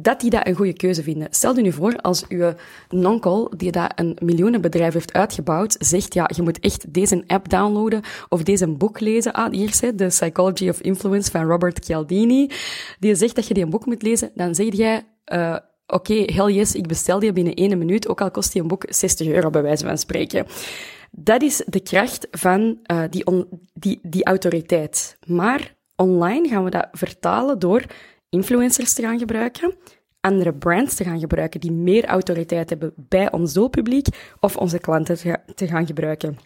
dat 0.02 0.20
die 0.20 0.30
dat 0.30 0.46
een 0.46 0.54
goede 0.54 0.72
keuze 0.72 1.02
vinden. 1.02 1.28
Stel 1.30 1.56
je 1.56 1.62
nu 1.62 1.72
voor 1.72 1.96
als 1.96 2.24
uw 2.28 2.52
nonkel, 2.88 3.52
die 3.56 3.72
dat 3.72 3.92
een 3.94 4.16
miljoenenbedrijf 4.22 4.92
heeft 4.92 5.12
uitgebouwd, 5.12 5.76
zegt, 5.78 6.14
ja, 6.14 6.30
je 6.34 6.42
moet 6.42 6.60
echt 6.60 6.94
deze 6.94 7.24
app 7.26 7.48
downloaden 7.48 8.02
of 8.28 8.42
deze 8.42 8.66
boek 8.66 9.00
lezen. 9.00 9.32
Ah, 9.32 9.52
hier 9.52 9.68
is 9.68 9.78
The 9.78 10.06
Psychology 10.08 10.68
of 10.68 10.80
Influence 10.80 11.30
van 11.30 11.44
Robert 11.44 11.84
Cialdini. 11.84 12.50
Die 12.98 13.14
zegt 13.14 13.34
dat 13.34 13.46
je 13.46 13.54
die 13.54 13.62
een 13.62 13.70
boek 13.70 13.86
moet 13.86 14.02
lezen, 14.02 14.30
dan 14.34 14.54
zeg 14.54 14.74
jij, 14.74 15.06
uh, 15.32 15.56
oké, 15.86 16.12
okay, 16.12 16.34
hell 16.34 16.52
yes, 16.52 16.74
ik 16.74 16.86
bestel 16.86 17.18
die 17.18 17.32
binnen 17.32 17.54
één 17.54 17.78
minuut, 17.78 18.08
ook 18.08 18.20
al 18.20 18.30
kost 18.30 18.52
die 18.52 18.62
een 18.62 18.68
boek 18.68 18.84
60 18.88 19.26
euro 19.26 19.50
bij 19.50 19.62
wijze 19.62 19.86
van 19.86 19.98
spreken. 19.98 20.46
Dat 21.10 21.42
is 21.42 21.62
de 21.66 21.80
kracht 21.80 22.28
van 22.30 22.78
uh, 22.92 23.02
die, 23.10 23.24
die, 23.74 23.98
die 24.02 24.24
autoriteit. 24.24 25.18
Maar 25.26 25.74
online 25.96 26.48
gaan 26.48 26.64
we 26.64 26.70
dat 26.70 26.88
vertalen 26.92 27.58
door 27.58 27.84
influencers 28.28 28.92
te 28.92 29.02
gaan 29.02 29.18
gebruiken, 29.18 29.74
andere 30.20 30.54
brands 30.54 30.94
te 30.94 31.04
gaan 31.04 31.20
gebruiken 31.20 31.60
die 31.60 31.72
meer 31.72 32.04
autoriteit 32.04 32.70
hebben 32.70 32.92
bij 32.96 33.32
ons 33.32 33.52
doelpubliek 33.52 34.06
of 34.40 34.56
onze 34.56 34.78
klanten 34.78 35.16
te 35.54 35.66
gaan 35.66 35.86
gebruiken. 35.86 36.38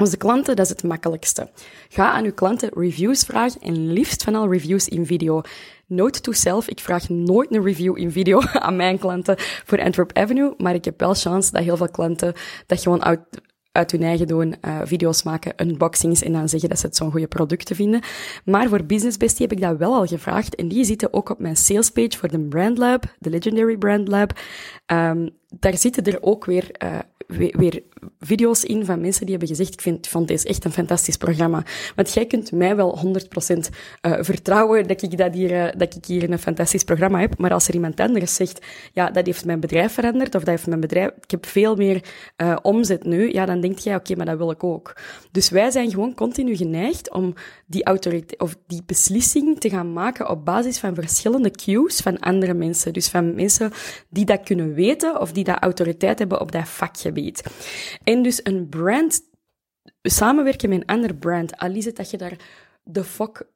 Onze 0.00 0.16
klanten, 0.16 0.56
dat 0.56 0.64
is 0.64 0.70
het 0.70 0.82
makkelijkste. 0.82 1.50
Ga 1.88 2.12
aan 2.12 2.24
uw 2.24 2.32
klanten 2.32 2.70
reviews 2.74 3.22
vragen 3.22 3.60
en 3.60 3.92
liefst 3.92 4.22
van 4.22 4.34
al 4.34 4.50
reviews 4.50 4.88
in 4.88 5.06
video. 5.06 5.42
Note 5.86 6.20
to 6.20 6.32
self, 6.32 6.68
ik 6.68 6.80
vraag 6.80 7.08
nooit 7.08 7.54
een 7.54 7.64
review 7.64 7.98
in 7.98 8.10
video 8.10 8.40
aan 8.66 8.76
mijn 8.76 8.98
klanten 8.98 9.34
voor 9.38 9.82
Antwerp 9.82 10.12
Avenue, 10.12 10.54
maar 10.56 10.74
ik 10.74 10.84
heb 10.84 11.00
wel 11.00 11.14
chance 11.14 11.52
dat 11.52 11.62
heel 11.62 11.76
veel 11.76 11.90
klanten 11.90 12.34
dat 12.66 12.82
gewoon 12.82 13.02
uit 13.74 13.90
hun 13.90 14.02
eigen 14.02 14.26
doen, 14.26 14.54
uh, 14.60 14.80
video's 14.84 15.22
maken, 15.22 15.52
unboxings 15.56 16.22
en 16.22 16.32
dan 16.32 16.48
zeggen 16.48 16.68
dat 16.68 16.78
ze 16.78 16.86
het 16.86 16.96
zo'n 16.96 17.10
goede 17.10 17.26
producten 17.26 17.76
vinden. 17.76 18.00
Maar 18.44 18.68
voor 18.68 18.84
Business 18.84 19.16
Bestie 19.16 19.46
heb 19.46 19.56
ik 19.56 19.62
dat 19.62 19.76
wel 19.76 19.94
al 19.94 20.06
gevraagd 20.06 20.54
en 20.54 20.68
die 20.68 20.84
zitten 20.84 21.12
ook 21.12 21.30
op 21.30 21.38
mijn 21.38 21.56
salespage 21.56 22.18
voor 22.18 22.28
de 22.28 22.40
Brand 22.40 22.78
Lab, 22.78 23.04
de 23.18 23.30
Legendary 23.30 23.76
Brand 23.76 24.08
Lab. 24.08 24.38
Um, 24.86 25.30
daar 25.58 25.76
zitten 25.76 26.04
er 26.04 26.22
ook 26.22 26.44
weer 26.44 26.70
uh, 26.84 26.98
weer, 27.26 27.82
video's 28.20 28.62
in 28.62 28.84
van 28.84 29.00
mensen 29.00 29.26
die 29.26 29.36
hebben 29.36 29.56
gezegd, 29.56 29.72
ik 29.72 29.80
vind, 29.80 30.06
vond 30.06 30.28
deze 30.28 30.48
echt 30.48 30.64
een 30.64 30.72
fantastisch 30.72 31.16
programma. 31.16 31.62
Want 31.96 32.14
jij 32.14 32.26
kunt 32.26 32.52
mij 32.52 32.76
wel 32.76 32.98
100% 32.98 33.08
uh, 33.08 33.64
eh, 34.00 34.24
vertrouwen 34.24 34.86
dat 34.86 35.02
ik, 35.02 35.18
dat, 35.18 35.34
hier, 35.34 35.50
uh, 35.50 35.66
dat 35.76 35.94
ik 35.94 36.04
hier 36.04 36.30
een 36.30 36.38
fantastisch 36.38 36.84
programma 36.84 37.20
heb. 37.20 37.38
Maar 37.38 37.52
als 37.52 37.68
er 37.68 37.74
iemand 37.74 38.00
anders 38.00 38.34
zegt, 38.34 38.66
ja, 38.92 39.10
dat 39.10 39.26
heeft 39.26 39.44
mijn 39.44 39.60
bedrijf 39.60 39.92
veranderd, 39.92 40.34
of 40.34 40.40
dat 40.40 40.54
heeft 40.54 40.66
mijn 40.66 40.80
bedrijf, 40.80 41.10
ik 41.20 41.30
heb 41.30 41.46
veel 41.46 41.76
meer 41.76 42.02
omzet 42.62 43.04
nu, 43.04 43.32
ja, 43.32 43.46
dan 43.46 43.60
denk 43.60 43.78
jij, 43.78 43.94
oké, 43.94 44.14
maar 44.16 44.26
dat 44.26 44.36
wil 44.36 44.50
ik 44.50 44.64
ook. 44.64 44.96
Dus 45.30 45.50
wij 45.50 45.70
zijn 45.70 45.90
gewoon 45.90 46.14
continu 46.14 46.56
geneigd 46.56 47.12
om 47.12 47.34
die 47.66 47.84
autoriteit, 47.84 48.40
of 48.40 48.56
die 48.66 48.82
beslissing 48.86 49.60
te 49.60 49.70
gaan 49.70 49.92
maken 49.92 50.30
op 50.30 50.44
basis 50.44 50.78
van 50.78 50.94
verschillende 50.94 51.50
cues 51.50 52.00
van 52.00 52.18
andere 52.18 52.54
mensen. 52.54 52.92
Dus 52.92 53.08
van 53.08 53.34
mensen 53.34 53.72
die 54.08 54.24
dat 54.24 54.42
kunnen 54.42 54.74
weten, 54.74 55.20
of 55.20 55.32
die 55.32 55.43
dat 55.44 55.58
autoriteit 55.58 56.18
hebben 56.18 56.40
op 56.40 56.52
dat 56.52 56.68
vakje 56.68 57.32
en 58.04 58.22
dus 58.22 58.40
een 58.42 58.68
brand, 58.68 59.22
samenwerken 60.02 60.68
met 60.68 60.80
een 60.80 60.86
ander 60.86 61.14
brand, 61.14 61.56
al 61.56 61.70
is 61.70 61.84
het 61.84 61.96
dat 61.96 62.10
je 62.10 62.16
daar 62.16 62.36
de 62.82 63.04
fuck 63.04 63.46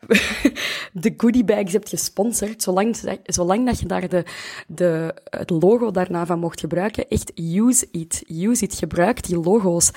de 0.92 1.14
goodiebags 1.16 1.72
hebt 1.72 1.88
gesponsord, 1.88 2.62
zolang, 2.62 3.18
zolang 3.24 3.66
dat 3.66 3.80
je 3.80 3.86
daar 3.86 4.08
de, 4.08 4.24
de, 4.66 5.14
het 5.24 5.50
logo 5.50 5.90
daarna 5.90 6.26
van 6.26 6.38
mocht 6.38 6.60
gebruiken, 6.60 7.08
echt 7.08 7.32
use 7.34 7.88
it. 7.90 8.24
Use 8.26 8.64
it. 8.64 8.74
Gebruik 8.74 9.22
die 9.22 9.40
logo's. 9.40 9.90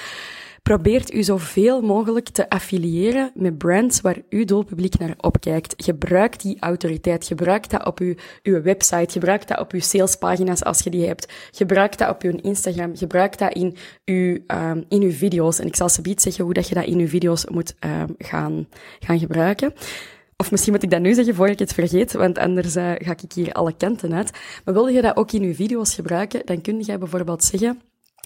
Probeert 0.64 1.14
u 1.14 1.24
zoveel 1.24 1.82
mogelijk 1.82 2.30
te 2.30 2.50
affiliëren 2.50 3.32
met 3.36 3.58
brands 3.58 4.02
waar 4.02 4.18
uw 4.30 4.46
doelpubliek 4.46 4.98
naar 4.98 5.14
opkijkt. 5.18 5.74
Gebruik 5.78 6.40
die 6.40 6.58
autoriteit. 6.60 7.26
Gebruik 7.26 7.70
dat 7.70 7.86
op 7.86 8.00
uw, 8.00 8.16
uw 8.44 8.62
website. 8.62 9.12
Gebruik 9.12 9.48
dat 9.48 9.60
op 9.60 9.72
uw 9.72 9.80
salespagina's 9.80 10.64
als 10.64 10.80
je 10.80 10.90
die 10.90 11.08
hebt. 11.08 11.34
Gebruik 11.52 11.98
dat 11.98 12.10
op 12.10 12.22
uw 12.22 12.40
Instagram. 12.42 12.96
Gebruik 12.98 13.38
dat 13.38 13.54
in 13.54 13.76
uw, 14.06 14.38
um, 14.48 14.86
in 14.90 15.02
uw 15.02 15.12
video's. 15.12 15.60
En 15.60 15.68
ik 15.68 15.76
zal 15.76 15.90
ze 15.90 16.02
bied 16.02 16.22
zeggen 16.22 16.44
hoe 16.44 16.54
dat 16.54 16.68
je 16.68 16.76
dat 16.76 16.86
in 16.86 17.00
uw 17.00 17.08
video's 17.08 17.46
moet 17.46 17.76
um, 17.80 18.16
gaan, 18.18 18.68
gaan 19.00 19.20
gebruiken. 19.20 19.74
Of 20.38 20.52
misschien 20.52 20.74
moet 20.74 20.84
ik 20.84 20.90
dat 20.90 21.02
nu 21.02 21.14
zeggen 21.14 21.36
voor 21.36 21.48
ik 21.48 21.60
het 21.60 21.74
vergeet, 21.74 22.14
want 22.14 22.38
anders 22.38 22.76
uh, 22.76 22.92
ga 22.98 23.12
ik 23.22 23.32
hier 23.34 23.52
alle 23.52 23.74
kanten 23.78 24.14
uit. 24.14 24.32
Maar 24.66 24.74
wil 24.74 24.88
je 24.88 25.02
dat 25.02 25.16
ook 25.16 25.32
in 25.32 25.44
uw 25.44 25.54
video's 25.54 25.96
gebruiken, 25.96 26.42
dan 26.46 26.62
kun 26.62 26.84
je 26.86 26.98
bijvoorbeeld 26.98 27.44
zeggen 27.44 27.82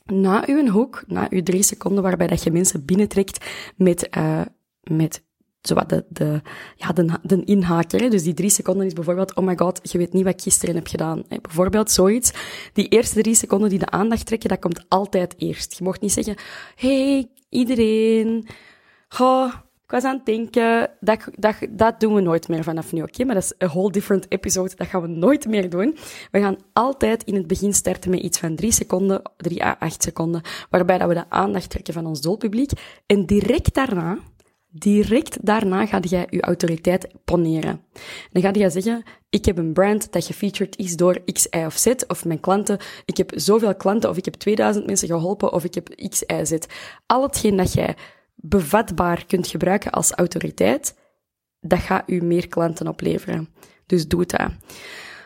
na 0.07 0.43
uw 0.47 0.67
hoek, 0.67 1.03
na 1.07 1.27
uw 1.29 1.43
drie 1.43 1.63
seconden 1.63 2.03
waarbij 2.03 2.27
dat 2.27 2.43
je 2.43 2.51
mensen 2.51 2.85
binnentrekt 2.85 3.45
met, 3.75 4.07
uh, 4.17 4.41
met 4.83 5.25
zowat 5.61 5.89
de, 5.89 6.05
de, 6.09 6.41
ja, 6.75 6.91
de, 6.91 7.19
de 7.21 7.43
inhaker. 7.43 8.09
Dus 8.09 8.23
die 8.23 8.33
drie 8.33 8.49
seconden 8.49 8.85
is 8.85 8.93
bijvoorbeeld, 8.93 9.35
oh 9.35 9.45
my 9.45 9.57
god, 9.57 9.79
je 9.91 9.97
weet 9.97 10.13
niet 10.13 10.23
wat 10.23 10.33
ik 10.33 10.41
gisteren 10.41 10.75
heb 10.75 10.87
gedaan. 10.87 11.23
Bijvoorbeeld 11.41 11.91
zoiets. 11.91 12.31
Die 12.73 12.87
eerste 12.87 13.21
drie 13.21 13.35
seconden 13.35 13.69
die 13.69 13.79
de 13.79 13.89
aandacht 13.89 14.25
trekken, 14.25 14.49
dat 14.49 14.59
komt 14.59 14.85
altijd 14.87 15.33
eerst. 15.37 15.77
Je 15.77 15.83
mocht 15.83 16.01
niet 16.01 16.11
zeggen, 16.11 16.35
hey, 16.75 17.29
iedereen, 17.49 18.47
ik 19.87 19.93
was 19.93 20.03
aan 20.03 20.15
het 20.15 20.25
denken, 20.25 20.89
dat, 20.99 21.27
dat, 21.35 21.55
dat 21.69 21.99
doen 21.99 22.13
we 22.13 22.21
nooit 22.21 22.47
meer 22.47 22.63
vanaf 22.63 22.91
nu, 22.91 23.01
oké? 23.01 23.25
Maar 23.25 23.35
dat 23.35 23.43
is 23.43 23.53
een 23.57 23.67
whole 23.67 23.91
different 23.91 24.25
episode, 24.31 24.75
dat 24.75 24.87
gaan 24.87 25.01
we 25.01 25.07
nooit 25.07 25.47
meer 25.47 25.69
doen. 25.69 25.97
We 26.31 26.39
gaan 26.39 26.57
altijd 26.73 27.23
in 27.23 27.35
het 27.35 27.47
begin 27.47 27.73
starten 27.73 28.09
met 28.09 28.19
iets 28.19 28.39
van 28.39 28.55
drie 28.55 28.71
seconden, 28.71 29.21
drie 29.37 29.63
à 29.63 29.75
acht 29.79 30.03
seconden, 30.03 30.41
waarbij 30.69 30.97
dat 30.97 31.07
we 31.07 31.13
de 31.13 31.29
aandacht 31.29 31.69
trekken 31.69 31.93
van 31.93 32.05
ons 32.05 32.21
doelpubliek. 32.21 32.71
En 33.05 33.25
direct 33.25 33.73
daarna, 33.73 34.17
direct 34.69 35.45
daarna 35.45 35.85
ga 35.85 35.99
jij 35.99 36.27
je 36.29 36.41
autoriteit 36.41 37.07
poneren. 37.25 37.81
Dan 38.31 38.41
ga 38.41 38.51
je 38.53 38.69
zeggen, 38.69 39.03
ik 39.29 39.45
heb 39.45 39.57
een 39.57 39.73
brand 39.73 40.11
dat 40.11 40.25
gefeatured 40.25 40.77
is 40.77 40.95
door 40.95 41.21
X, 41.33 41.47
Y 41.51 41.65
of 41.65 41.77
Z, 41.77 41.87
of 42.07 42.25
mijn 42.25 42.39
klanten, 42.39 42.77
ik 43.05 43.17
heb 43.17 43.31
zoveel 43.35 43.75
klanten, 43.75 44.09
of 44.09 44.17
ik 44.17 44.25
heb 44.25 44.33
2000 44.33 44.85
mensen 44.85 45.07
geholpen, 45.07 45.53
of 45.53 45.63
ik 45.63 45.73
heb 45.73 45.87
X, 46.09 46.23
Y, 46.27 46.45
Z. 46.45 46.57
Al 47.05 47.21
hetgeen 47.21 47.55
dat 47.55 47.73
jij 47.73 47.95
bevatbaar 48.37 49.25
kunt 49.25 49.47
gebruiken 49.47 49.91
als 49.91 50.11
autoriteit, 50.11 50.95
dat 51.59 51.79
gaat 51.79 52.09
u 52.09 52.21
meer 52.23 52.47
klanten 52.47 52.87
opleveren. 52.87 53.49
Dus 53.85 54.07
doe 54.07 54.25
dat. 54.25 54.51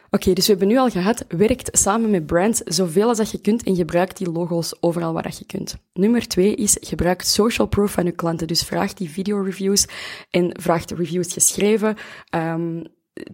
Oké, 0.09 0.33
dus 0.33 0.45
we 0.45 0.51
hebben 0.51 0.67
nu 0.67 0.77
al 0.77 0.89
gehad, 0.89 1.25
werkt 1.27 1.77
samen 1.77 2.09
met 2.09 2.25
brands 2.25 2.59
zoveel 2.59 3.07
als 3.07 3.17
dat 3.17 3.31
je 3.31 3.41
kunt 3.41 3.63
en 3.63 3.75
gebruik 3.75 4.17
die 4.17 4.31
logo's 4.31 4.75
overal 4.79 5.13
waar 5.13 5.23
dat 5.23 5.37
je 5.37 5.45
kunt. 5.45 5.77
Nummer 5.93 6.27
twee 6.27 6.55
is, 6.55 6.77
gebruik 6.79 7.21
social 7.21 7.67
proof 7.67 7.91
van 7.91 8.05
je 8.05 8.11
klanten. 8.11 8.47
Dus 8.47 8.63
vraag 8.63 8.93
die 8.93 9.09
video 9.09 9.41
reviews 9.41 9.87
en 10.29 10.59
vraag 10.59 10.85
de 10.85 10.95
reviews 10.95 11.33
geschreven. 11.33 11.95
Um, 12.35 12.83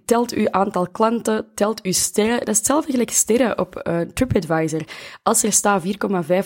telt 0.06 0.34
uw 0.34 0.52
aantal 0.52 0.88
klanten, 0.88 1.46
telt 1.54 1.82
uw 1.82 1.92
sterren. 1.92 2.40
Dat 2.40 2.48
is 2.48 2.58
hetzelfde 2.58 2.92
gelijk 2.92 3.12
sterren 3.12 3.60
op 3.60 3.82
uh, 3.88 4.00
TripAdvisor. 4.00 4.82
Als 5.24 5.44
er 5.44 5.52
staat 5.52 5.84
4,5 5.86 5.92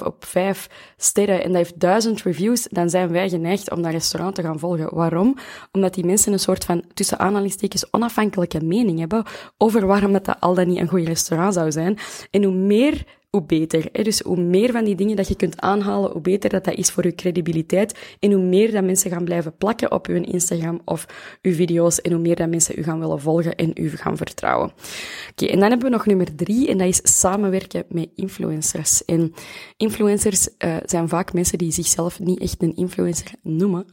op 0.03 0.25
5 0.25 0.69
sterren 0.97 1.43
en 1.43 1.47
dat 1.47 1.57
heeft 1.57 1.79
1000 1.79 2.21
reviews, 2.21 2.67
dan 2.69 2.89
zijn 2.89 3.11
wij 3.11 3.29
geneigd 3.29 3.71
om 3.71 3.81
dat 3.81 3.91
restaurant 3.91 4.35
te 4.35 4.41
gaan 4.41 4.59
volgen. 4.59 4.95
Waarom? 4.95 5.37
Omdat 5.71 5.93
die 5.93 6.05
mensen 6.05 6.33
een 6.33 6.39
soort 6.39 6.65
van, 6.65 6.83
tussen 6.93 7.19
aanhalingstekens, 7.19 7.91
onafhankelijke 7.91 8.63
mening 8.63 8.99
hebben 8.99 9.23
over 9.57 9.85
waarom 9.85 10.11
dat, 10.11 10.25
dat 10.25 10.37
al 10.39 10.53
dan 10.53 10.67
niet 10.67 10.79
een 10.79 10.87
goed 10.87 11.07
restaurant 11.07 11.53
zou 11.53 11.71
zijn. 11.71 11.97
En 12.31 12.43
hoe 12.43 12.53
meer 12.53 13.05
hoe 13.31 13.43
beter. 13.43 14.03
Dus 14.03 14.19
hoe 14.19 14.41
meer 14.41 14.71
van 14.71 14.83
die 14.83 14.95
dingen 14.95 15.15
dat 15.15 15.27
je 15.27 15.35
kunt 15.35 15.61
aanhalen, 15.61 16.11
hoe 16.11 16.21
beter 16.21 16.49
dat 16.49 16.65
dat 16.65 16.73
is 16.73 16.89
voor 16.89 17.05
je 17.05 17.15
credibiliteit. 17.15 18.15
En 18.19 18.31
hoe 18.31 18.43
meer 18.43 18.71
dat 18.71 18.83
mensen 18.83 19.11
gaan 19.11 19.23
blijven 19.23 19.57
plakken 19.57 19.91
op 19.91 20.07
je 20.07 20.21
Instagram 20.21 20.81
of 20.85 21.05
je 21.41 21.53
video's. 21.53 22.01
En 22.01 22.11
hoe 22.11 22.21
meer 22.21 22.35
dat 22.35 22.49
mensen 22.49 22.79
u 22.79 22.83
gaan 22.83 22.99
willen 22.99 23.21
volgen 23.21 23.55
en 23.55 23.71
u 23.73 23.89
gaan 23.89 24.17
vertrouwen. 24.17 24.71
Oké, 25.31 25.45
en 25.45 25.59
dan 25.59 25.69
hebben 25.69 25.89
we 25.89 25.95
nog 25.95 26.05
nummer 26.05 26.35
drie. 26.35 26.67
En 26.67 26.77
dat 26.77 26.87
is 26.87 27.19
samenwerken 27.19 27.85
met 27.89 28.09
influencers. 28.15 29.05
En 29.05 29.33
influencers 29.77 30.49
uh, 30.57 30.77
zijn 30.85 31.09
vaak 31.09 31.33
mensen 31.33 31.57
die 31.57 31.71
zichzelf 31.71 32.19
niet 32.19 32.39
echt 32.39 32.61
een 32.61 32.75
influencer 32.75 33.31
noemen. 33.43 33.85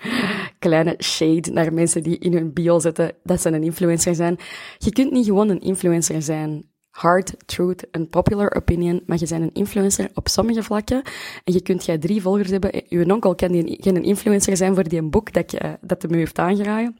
Kleine 0.58 0.96
shade 0.98 1.50
naar 1.52 1.72
mensen 1.72 2.02
die 2.02 2.18
in 2.18 2.32
hun 2.32 2.52
bio 2.52 2.78
zetten 2.78 3.12
dat 3.22 3.40
ze 3.40 3.48
een 3.48 3.62
influencer 3.62 4.14
zijn. 4.14 4.36
Je 4.78 4.92
kunt 4.92 5.12
niet 5.12 5.26
gewoon 5.26 5.48
een 5.48 5.60
influencer 5.60 6.22
zijn 6.22 6.70
hard 6.92 7.34
truth 7.46 7.90
en 7.90 8.08
popular 8.08 8.54
opinion, 8.56 9.02
maar 9.06 9.18
je 9.18 9.26
bent 9.28 9.42
een 9.42 9.50
influencer 9.52 10.10
op 10.14 10.28
sommige 10.28 10.62
vlakken 10.62 11.02
en 11.44 11.52
je 11.52 11.60
kunt 11.60 11.84
jij 11.84 11.98
drie 11.98 12.22
volgers 12.22 12.50
hebben. 12.50 12.82
Je 12.88 13.12
onkel 13.12 13.34
kan 13.34 13.54
geen 13.54 14.02
influencer 14.02 14.56
zijn 14.56 14.74
voor 14.74 14.88
die 14.88 14.98
een 14.98 15.10
boek 15.10 15.32
dat, 15.32 15.50
je, 15.50 15.78
dat 15.80 16.02
hem 16.02 16.14
heeft 16.14 16.38
aangeraden. 16.38 16.96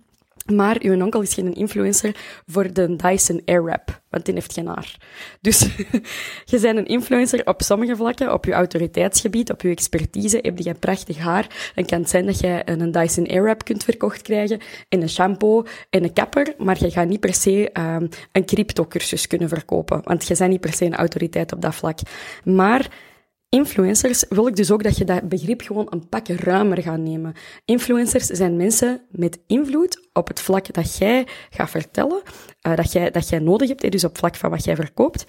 Maar 0.52 0.76
uw 0.80 1.02
onkel 1.02 1.20
is 1.20 1.34
geen 1.34 1.54
influencer 1.54 2.16
voor 2.46 2.72
de 2.72 2.96
Dyson 2.96 3.42
Airwrap, 3.44 4.00
want 4.10 4.24
die 4.24 4.34
heeft 4.34 4.52
geen 4.52 4.66
haar. 4.66 4.96
Dus 5.40 5.60
je 6.44 6.60
bent 6.60 6.78
een 6.78 6.86
influencer 6.86 7.46
op 7.46 7.62
sommige 7.62 7.96
vlakken, 7.96 8.32
op 8.32 8.44
je 8.44 8.52
autoriteitsgebied, 8.52 9.50
op 9.50 9.60
je 9.60 9.68
expertise. 9.68 10.38
Heb 10.42 10.58
je 10.58 10.74
prachtig 10.74 11.18
haar, 11.18 11.72
dan 11.74 11.84
kan 11.84 12.00
het 12.00 12.10
zijn 12.10 12.26
dat 12.26 12.40
je 12.40 12.62
een 12.64 12.92
Dyson 12.92 13.26
Airwrap 13.26 13.64
kunt 13.64 13.84
verkocht 13.84 14.22
krijgen, 14.22 14.60
en 14.88 15.02
een 15.02 15.08
shampoo, 15.08 15.64
en 15.90 16.04
een 16.04 16.12
kapper, 16.12 16.54
maar 16.58 16.84
je 16.84 16.90
gaat 16.90 17.08
niet 17.08 17.20
per 17.20 17.34
se 17.34 17.70
um, 17.72 18.08
een 18.32 18.44
crypto-cursus 18.44 19.26
kunnen 19.26 19.48
verkopen, 19.48 20.00
want 20.04 20.26
je 20.26 20.36
bent 20.36 20.50
niet 20.50 20.60
per 20.60 20.72
se 20.72 20.84
een 20.84 20.94
autoriteit 20.94 21.52
op 21.52 21.62
dat 21.62 21.74
vlak. 21.74 21.98
Maar 22.44 22.90
Influencers 23.54 24.24
wil 24.28 24.46
ik 24.46 24.56
dus 24.56 24.70
ook 24.70 24.82
dat 24.82 24.96
je 24.96 25.04
dat 25.04 25.28
begrip 25.28 25.60
gewoon 25.60 25.86
een 25.90 26.08
pak 26.08 26.28
ruimer 26.28 26.82
gaat 26.82 26.98
nemen. 26.98 27.32
Influencers 27.64 28.26
zijn 28.26 28.56
mensen 28.56 29.00
met 29.10 29.38
invloed 29.46 30.08
op 30.12 30.28
het 30.28 30.40
vlak 30.40 30.72
dat 30.72 30.96
jij 30.96 31.26
gaat 31.50 31.70
vertellen, 31.70 32.22
uh, 32.66 32.76
dat, 32.76 32.92
jij, 32.92 33.10
dat 33.10 33.28
jij 33.28 33.38
nodig 33.38 33.68
hebt, 33.68 33.90
dus 33.90 34.04
op 34.04 34.18
vlak 34.18 34.36
van 34.36 34.50
wat 34.50 34.64
jij 34.64 34.76
verkoopt, 34.76 35.24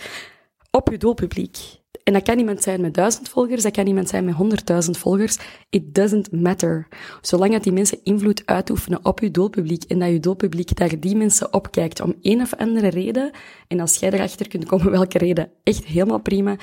op 0.72 0.90
je 0.90 0.98
doelpubliek. 0.98 1.58
En 2.04 2.14
dat 2.14 2.24
kan 2.24 2.38
iemand 2.38 2.64
zijn 2.64 2.82
met 2.82 2.94
duizend 2.94 3.30
volgers, 3.30 3.64
dat 3.64 3.72
kan 3.72 3.88
iemand 3.88 4.10
zijn 4.10 4.26
met 4.26 4.36
honderdduizend 4.36 4.98
volgers. 4.98 5.38
It 5.70 5.96
doesn't 5.96 6.32
matter. 6.32 6.88
Zolang 7.22 7.52
dat 7.52 7.64
die 7.64 7.74
mensen 7.74 8.00
invloed 8.04 8.42
uitoefenen 8.46 9.06
op 9.06 9.20
je 9.20 9.32
doelpubliek 9.32 9.84
en 9.84 10.00
dat 10.00 10.10
je 10.10 10.20
doelpubliek 10.20 10.76
daar 10.76 11.00
die 11.00 11.16
mensen 11.16 11.54
op 11.54 11.72
kijkt 11.72 12.02
om 12.02 12.16
een 12.22 12.42
of 12.42 12.56
andere 12.56 12.88
reden, 12.88 13.32
en 13.68 13.80
als 13.80 13.96
jij 13.96 14.12
erachter 14.12 14.48
kunt 14.48 14.66
komen 14.66 14.92
welke 14.92 15.18
reden, 15.18 15.52
echt 15.64 15.86
helemaal 15.86 16.22
prima, 16.22 16.56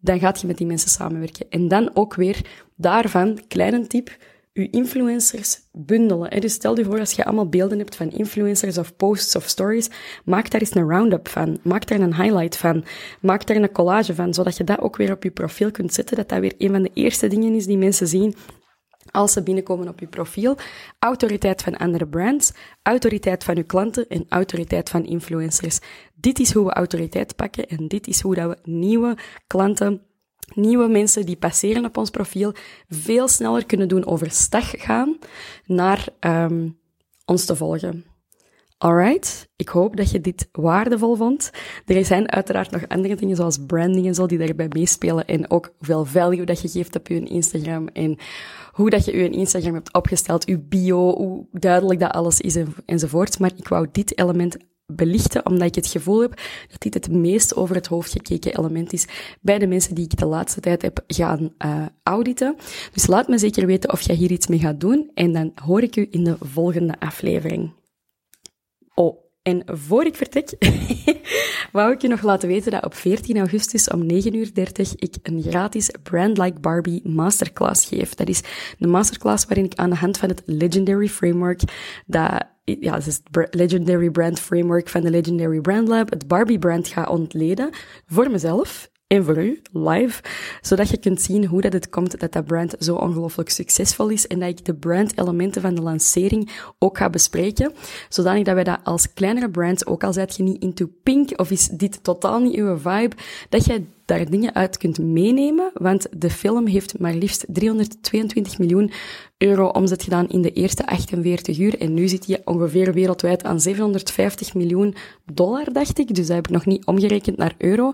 dan 0.00 0.18
gaat 0.18 0.40
je 0.40 0.46
met 0.46 0.58
die 0.58 0.66
mensen 0.66 0.90
samenwerken. 0.90 1.46
En 1.50 1.68
dan 1.68 1.90
ook 1.94 2.14
weer 2.14 2.40
daarvan, 2.76 3.40
kleine 3.48 3.86
tip, 3.86 4.16
je 4.52 4.70
influencers 4.70 5.58
bundelen. 5.72 6.40
Dus 6.40 6.52
stel 6.52 6.78
je 6.78 6.84
voor, 6.84 6.98
als 6.98 7.12
je 7.12 7.24
allemaal 7.24 7.48
beelden 7.48 7.78
hebt 7.78 7.96
van 7.96 8.10
influencers 8.10 8.78
of 8.78 8.96
posts 8.96 9.36
of 9.36 9.44
stories, 9.44 9.90
maak 10.24 10.50
daar 10.50 10.60
eens 10.60 10.74
een 10.74 10.88
roundup 10.88 11.28
van. 11.28 11.58
Maak 11.62 11.86
daar 11.86 12.00
een 12.00 12.14
highlight 12.14 12.56
van. 12.56 12.84
Maak 13.20 13.46
daar 13.46 13.56
een 13.56 13.72
collage 13.72 14.14
van, 14.14 14.34
zodat 14.34 14.56
je 14.56 14.64
dat 14.64 14.80
ook 14.80 14.96
weer 14.96 15.12
op 15.12 15.22
je 15.22 15.30
profiel 15.30 15.70
kunt 15.70 15.94
zetten. 15.94 16.16
Dat 16.16 16.28
dat 16.28 16.40
weer 16.40 16.54
een 16.58 16.70
van 16.70 16.82
de 16.82 16.90
eerste 16.94 17.26
dingen 17.26 17.54
is 17.54 17.66
die 17.66 17.78
mensen 17.78 18.06
zien 18.06 18.34
als 19.10 19.32
ze 19.32 19.42
binnenkomen 19.42 19.88
op 19.88 20.00
je 20.00 20.06
profiel. 20.06 20.56
Autoriteit 20.98 21.62
van 21.62 21.76
andere 21.76 22.06
brands, 22.06 22.52
autoriteit 22.82 23.44
van 23.44 23.56
uw 23.56 23.64
klanten 23.64 24.08
en 24.08 24.26
autoriteit 24.28 24.90
van 24.90 25.04
influencers. 25.04 25.78
Dit 26.14 26.38
is 26.38 26.52
hoe 26.52 26.64
we 26.64 26.72
autoriteit 26.72 27.36
pakken 27.36 27.68
en 27.68 27.88
dit 27.88 28.06
is 28.06 28.20
hoe 28.20 28.34
dat 28.34 28.48
we 28.48 28.70
nieuwe 28.70 29.16
klanten, 29.46 30.02
nieuwe 30.54 30.88
mensen 30.88 31.26
die 31.26 31.36
passeren 31.36 31.84
op 31.84 31.96
ons 31.96 32.10
profiel 32.10 32.52
veel 32.88 33.28
sneller 33.28 33.66
kunnen 33.66 33.88
doen 33.88 34.06
overstag 34.06 34.70
gaan 34.70 35.18
naar 35.64 36.08
um, 36.20 36.78
ons 37.24 37.44
te 37.44 37.56
volgen. 37.56 38.04
Alright, 38.78 39.48
ik 39.56 39.68
hoop 39.68 39.96
dat 39.96 40.10
je 40.10 40.20
dit 40.20 40.48
waardevol 40.52 41.14
vond. 41.14 41.50
Er 41.86 42.04
zijn 42.04 42.32
uiteraard 42.32 42.70
nog 42.70 42.88
andere 42.88 43.14
dingen 43.14 43.36
zoals 43.36 43.58
branding 43.66 44.06
en 44.06 44.14
zo 44.14 44.26
die 44.26 44.38
daarbij 44.38 44.68
meespelen 44.68 45.26
en 45.26 45.50
ook 45.50 45.72
hoeveel 45.78 46.04
value 46.04 46.44
dat 46.44 46.60
je 46.60 46.68
geeft 46.68 46.96
op 46.96 47.08
je 47.08 47.24
Instagram 47.24 47.88
en 47.88 48.18
hoe 48.76 48.90
dat 48.90 49.04
je 49.04 49.16
je 49.16 49.30
Instagram 49.30 49.74
hebt 49.74 49.92
opgesteld, 49.92 50.46
je 50.46 50.58
bio, 50.58 51.16
hoe 51.16 51.46
duidelijk 51.52 52.00
dat 52.00 52.10
alles 52.10 52.40
is 52.40 52.56
en, 52.56 52.74
enzovoort. 52.86 53.38
Maar 53.38 53.50
ik 53.56 53.68
wou 53.68 53.86
dit 53.92 54.18
element 54.18 54.56
belichten, 54.86 55.46
omdat 55.46 55.68
ik 55.68 55.74
het 55.74 55.86
gevoel 55.86 56.20
heb 56.20 56.40
dat 56.70 56.80
dit 56.80 56.94
het 56.94 57.10
meest 57.10 57.56
over 57.56 57.74
het 57.74 57.86
hoofd 57.86 58.12
gekeken 58.12 58.58
element 58.58 58.92
is 58.92 59.06
bij 59.40 59.58
de 59.58 59.66
mensen 59.66 59.94
die 59.94 60.04
ik 60.04 60.16
de 60.16 60.26
laatste 60.26 60.60
tijd 60.60 60.82
heb 60.82 61.04
gaan 61.06 61.52
uh, 61.64 61.86
auditen. 62.02 62.56
Dus 62.92 63.06
laat 63.06 63.28
me 63.28 63.38
zeker 63.38 63.66
weten 63.66 63.92
of 63.92 64.00
jij 64.00 64.14
hier 64.14 64.30
iets 64.30 64.46
mee 64.46 64.58
gaat 64.58 64.80
doen 64.80 65.10
en 65.14 65.32
dan 65.32 65.52
hoor 65.64 65.82
ik 65.82 65.96
u 65.96 66.08
in 66.10 66.24
de 66.24 66.36
volgende 66.40 67.00
aflevering. 67.00 67.72
Oh, 68.94 69.16
en 69.42 69.62
voor 69.64 70.04
ik 70.04 70.16
vertrek, 70.16 70.50
wou 71.76 71.92
ik 71.92 72.00
je 72.00 72.08
nog 72.08 72.22
laten 72.22 72.48
weten 72.48 72.70
dat 72.70 72.84
op 72.84 72.94
14 72.94 73.38
augustus 73.38 73.90
om 73.90 74.02
9.30 74.02 74.08
uur 74.08 74.50
ik 74.96 75.14
een 75.22 75.42
gratis 75.42 75.90
Brand 76.02 76.38
Like 76.38 76.60
Barbie 76.60 77.00
masterclass 77.04 77.86
geef. 77.86 78.14
Dat 78.14 78.28
is 78.28 78.42
de 78.78 78.86
masterclass 78.86 79.44
waarin 79.44 79.64
ik 79.64 79.74
aan 79.74 79.90
de 79.90 79.96
hand 79.96 80.18
van 80.18 80.28
het 80.28 80.42
Legendary 80.46 81.08
Framework, 81.08 81.60
dat, 82.06 82.46
ja, 82.64 82.94
het 82.94 83.06
het 83.06 83.54
Legendary 83.54 84.10
Brand 84.10 84.40
Framework 84.40 84.88
van 84.88 85.00
de 85.00 85.10
Legendary 85.10 85.60
Brand 85.60 85.88
Lab, 85.88 86.10
het 86.10 86.28
Barbie 86.28 86.58
brand 86.58 86.88
ga 86.88 87.04
ontleden 87.04 87.70
voor 88.06 88.30
mezelf 88.30 88.90
en 89.06 89.24
voor 89.24 89.38
u, 89.38 89.60
live, 89.72 90.22
zodat 90.60 90.88
je 90.88 90.96
kunt 90.98 91.20
zien 91.20 91.46
hoe 91.46 91.60
dat 91.60 91.72
het 91.72 91.88
komt 91.88 92.20
dat 92.20 92.32
dat 92.32 92.44
brand 92.44 92.74
zo 92.78 92.94
ongelooflijk 92.94 93.50
succesvol 93.50 94.08
is 94.08 94.26
en 94.26 94.38
dat 94.38 94.48
ik 94.48 94.64
de 94.64 94.74
brand-elementen 94.74 95.62
van 95.62 95.74
de 95.74 95.82
lancering 95.82 96.50
ook 96.78 96.98
ga 96.98 97.10
bespreken, 97.10 97.72
zodanig 98.08 98.44
dat 98.44 98.54
wij 98.54 98.64
dat 98.64 98.78
als 98.84 99.12
kleinere 99.12 99.50
brands, 99.50 99.86
ook 99.86 100.04
al 100.04 100.12
zijt 100.12 100.36
je 100.36 100.42
niet 100.42 100.62
into 100.62 100.88
pink 101.02 101.40
of 101.40 101.50
is 101.50 101.66
dit 101.66 102.04
totaal 102.04 102.40
niet 102.40 102.56
uw 102.56 102.78
vibe, 102.78 103.16
dat 103.48 103.64
jij 103.64 103.86
daar 104.06 104.30
dingen 104.30 104.54
uit 104.54 104.76
kunt 104.76 104.98
meenemen, 104.98 105.70
want 105.74 106.06
de 106.16 106.30
film 106.30 106.66
heeft 106.66 106.98
maar 106.98 107.14
liefst 107.14 107.44
322 107.48 108.58
miljoen 108.58 108.90
euro 109.38 109.66
omzet 109.66 110.02
gedaan 110.02 110.28
in 110.28 110.42
de 110.42 110.52
eerste 110.52 110.86
48 110.86 111.58
uur. 111.58 111.80
En 111.80 111.94
nu 111.94 112.08
zit 112.08 112.26
je 112.26 112.40
ongeveer 112.44 112.92
wereldwijd 112.92 113.44
aan 113.44 113.60
750 113.60 114.54
miljoen 114.54 114.94
dollar, 115.32 115.72
dacht 115.72 115.98
ik. 115.98 116.14
Dus 116.14 116.26
dat 116.26 116.36
heb 116.36 116.46
ik 116.46 116.52
nog 116.52 116.66
niet 116.66 116.86
omgerekend 116.86 117.36
naar 117.36 117.54
euro. 117.58 117.92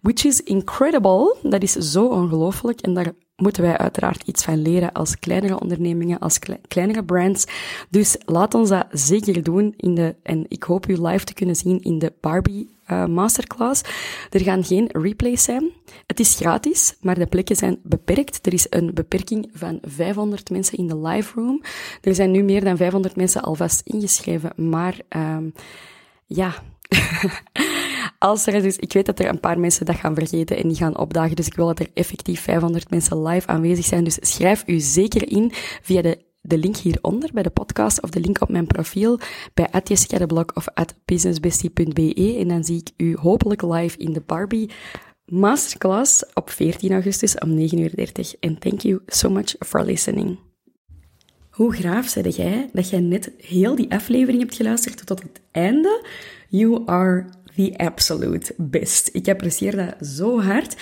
Which 0.00 0.24
is 0.24 0.42
incredible. 0.42 1.36
Dat 1.42 1.62
is 1.62 1.72
zo 1.72 2.06
ongelooflijk. 2.06 2.80
En 2.80 2.94
daar 2.94 3.12
moeten 3.36 3.62
wij 3.62 3.78
uiteraard 3.78 4.22
iets 4.26 4.44
van 4.44 4.62
leren 4.62 4.92
als 4.92 5.18
kleinere 5.18 5.60
ondernemingen, 5.60 6.18
als 6.18 6.38
kleinere 6.68 7.04
brands. 7.04 7.44
Dus 7.90 8.16
laat 8.24 8.54
ons 8.54 8.68
dat 8.68 8.86
zeker 8.92 9.42
doen 9.42 9.74
in 9.76 9.94
de, 9.94 10.14
en 10.22 10.44
ik 10.48 10.62
hoop 10.62 10.88
u 10.88 11.06
live 11.06 11.24
te 11.24 11.34
kunnen 11.34 11.56
zien 11.56 11.80
in 11.80 11.98
de 11.98 12.12
Barbie 12.20 12.68
uh, 12.92 13.06
masterclass. 13.06 13.82
Er 14.30 14.40
gaan 14.40 14.64
geen 14.64 14.88
replays 14.92 15.42
zijn. 15.42 15.70
Het 16.06 16.20
is 16.20 16.34
gratis, 16.34 16.96
maar 17.00 17.18
de 17.18 17.26
plekken 17.26 17.56
zijn 17.56 17.78
beperkt. 17.82 18.46
Er 18.46 18.52
is 18.52 18.66
een 18.70 18.94
beperking 18.94 19.50
van 19.52 19.78
500 19.82 20.50
mensen 20.50 20.78
in 20.78 20.86
de 20.86 20.98
live 20.98 21.40
room. 21.40 21.62
Er 22.02 22.14
zijn 22.14 22.30
nu 22.30 22.42
meer 22.42 22.64
dan 22.64 22.76
500 22.76 23.16
mensen 23.16 23.42
alvast 23.42 23.80
ingeschreven, 23.84 24.52
maar 24.56 24.98
um, 25.16 25.52
ja. 26.26 26.54
Als 28.18 28.46
er 28.46 28.62
dus, 28.62 28.76
ik 28.76 28.92
weet 28.92 29.06
dat 29.06 29.18
er 29.18 29.28
een 29.28 29.40
paar 29.40 29.58
mensen 29.58 29.86
dat 29.86 29.96
gaan 29.96 30.14
vergeten 30.14 30.56
en 30.56 30.68
die 30.68 30.76
gaan 30.76 30.98
opdagen, 30.98 31.36
dus 31.36 31.46
ik 31.46 31.54
wil 31.54 31.66
dat 31.66 31.78
er 31.78 31.90
effectief 31.94 32.40
500 32.40 32.90
mensen 32.90 33.22
live 33.22 33.46
aanwezig 33.46 33.84
zijn. 33.84 34.04
Dus 34.04 34.18
schrijf 34.20 34.62
u 34.66 34.78
zeker 34.80 35.28
in 35.28 35.52
via 35.82 36.02
de 36.02 36.18
de 36.40 36.58
link 36.58 36.76
hieronder 36.76 37.30
bij 37.32 37.42
de 37.42 37.50
podcast 37.50 38.02
of 38.02 38.10
de 38.10 38.20
link 38.20 38.40
op 38.40 38.48
mijn 38.48 38.66
profiel 38.66 39.18
bij 39.54 39.68
Jessica 39.84 40.26
of 40.54 40.68
at 40.74 40.94
businessbestie.be 41.04 42.36
en 42.38 42.48
dan 42.48 42.64
zie 42.64 42.76
ik 42.76 42.90
u 42.96 43.16
hopelijk 43.16 43.62
live 43.62 43.98
in 43.98 44.12
de 44.12 44.22
Barbie 44.26 44.70
masterclass 45.24 46.24
op 46.34 46.50
14 46.50 46.92
augustus 46.92 47.38
om 47.38 47.58
9.30 47.58 47.66
uur. 47.66 48.34
En 48.40 48.58
thank 48.58 48.80
you 48.80 49.00
so 49.06 49.30
much 49.30 49.54
for 49.58 49.84
listening. 49.84 50.38
Hoe 51.50 51.74
graaf 51.74 52.08
zei 52.08 52.28
jij 52.28 52.68
dat 52.72 52.90
jij 52.90 53.00
net 53.00 53.30
heel 53.38 53.74
die 53.74 53.90
aflevering 53.90 54.42
hebt 54.42 54.56
geluisterd 54.56 55.06
tot 55.06 55.22
het 55.22 55.40
einde? 55.50 56.06
You 56.48 56.82
are 56.86 57.26
the 57.56 57.74
absolute 57.76 58.54
best. 58.56 59.08
Ik 59.12 59.28
apprecieer 59.28 59.76
dat 59.76 60.08
zo 60.08 60.40
hard. 60.40 60.76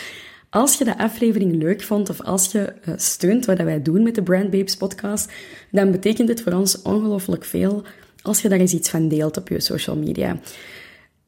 Als 0.50 0.78
je 0.78 0.84
de 0.84 0.98
aflevering 0.98 1.54
leuk 1.54 1.82
vond 1.82 2.10
of 2.10 2.20
als 2.20 2.52
je 2.52 2.72
uh, 2.88 2.94
steunt 2.96 3.46
wat 3.46 3.58
wij 3.58 3.82
doen 3.82 4.02
met 4.02 4.14
de 4.14 4.22
Brand 4.22 4.50
Babes 4.50 4.76
podcast, 4.76 5.32
dan 5.70 5.90
betekent 5.90 6.28
het 6.28 6.42
voor 6.42 6.52
ons 6.52 6.82
ongelooflijk 6.82 7.44
veel 7.44 7.84
als 8.22 8.42
je 8.42 8.48
daar 8.48 8.58
eens 8.58 8.72
iets 8.72 8.90
van 8.90 9.08
deelt 9.08 9.36
op 9.36 9.48
je 9.48 9.60
social 9.60 9.96
media. 9.96 10.38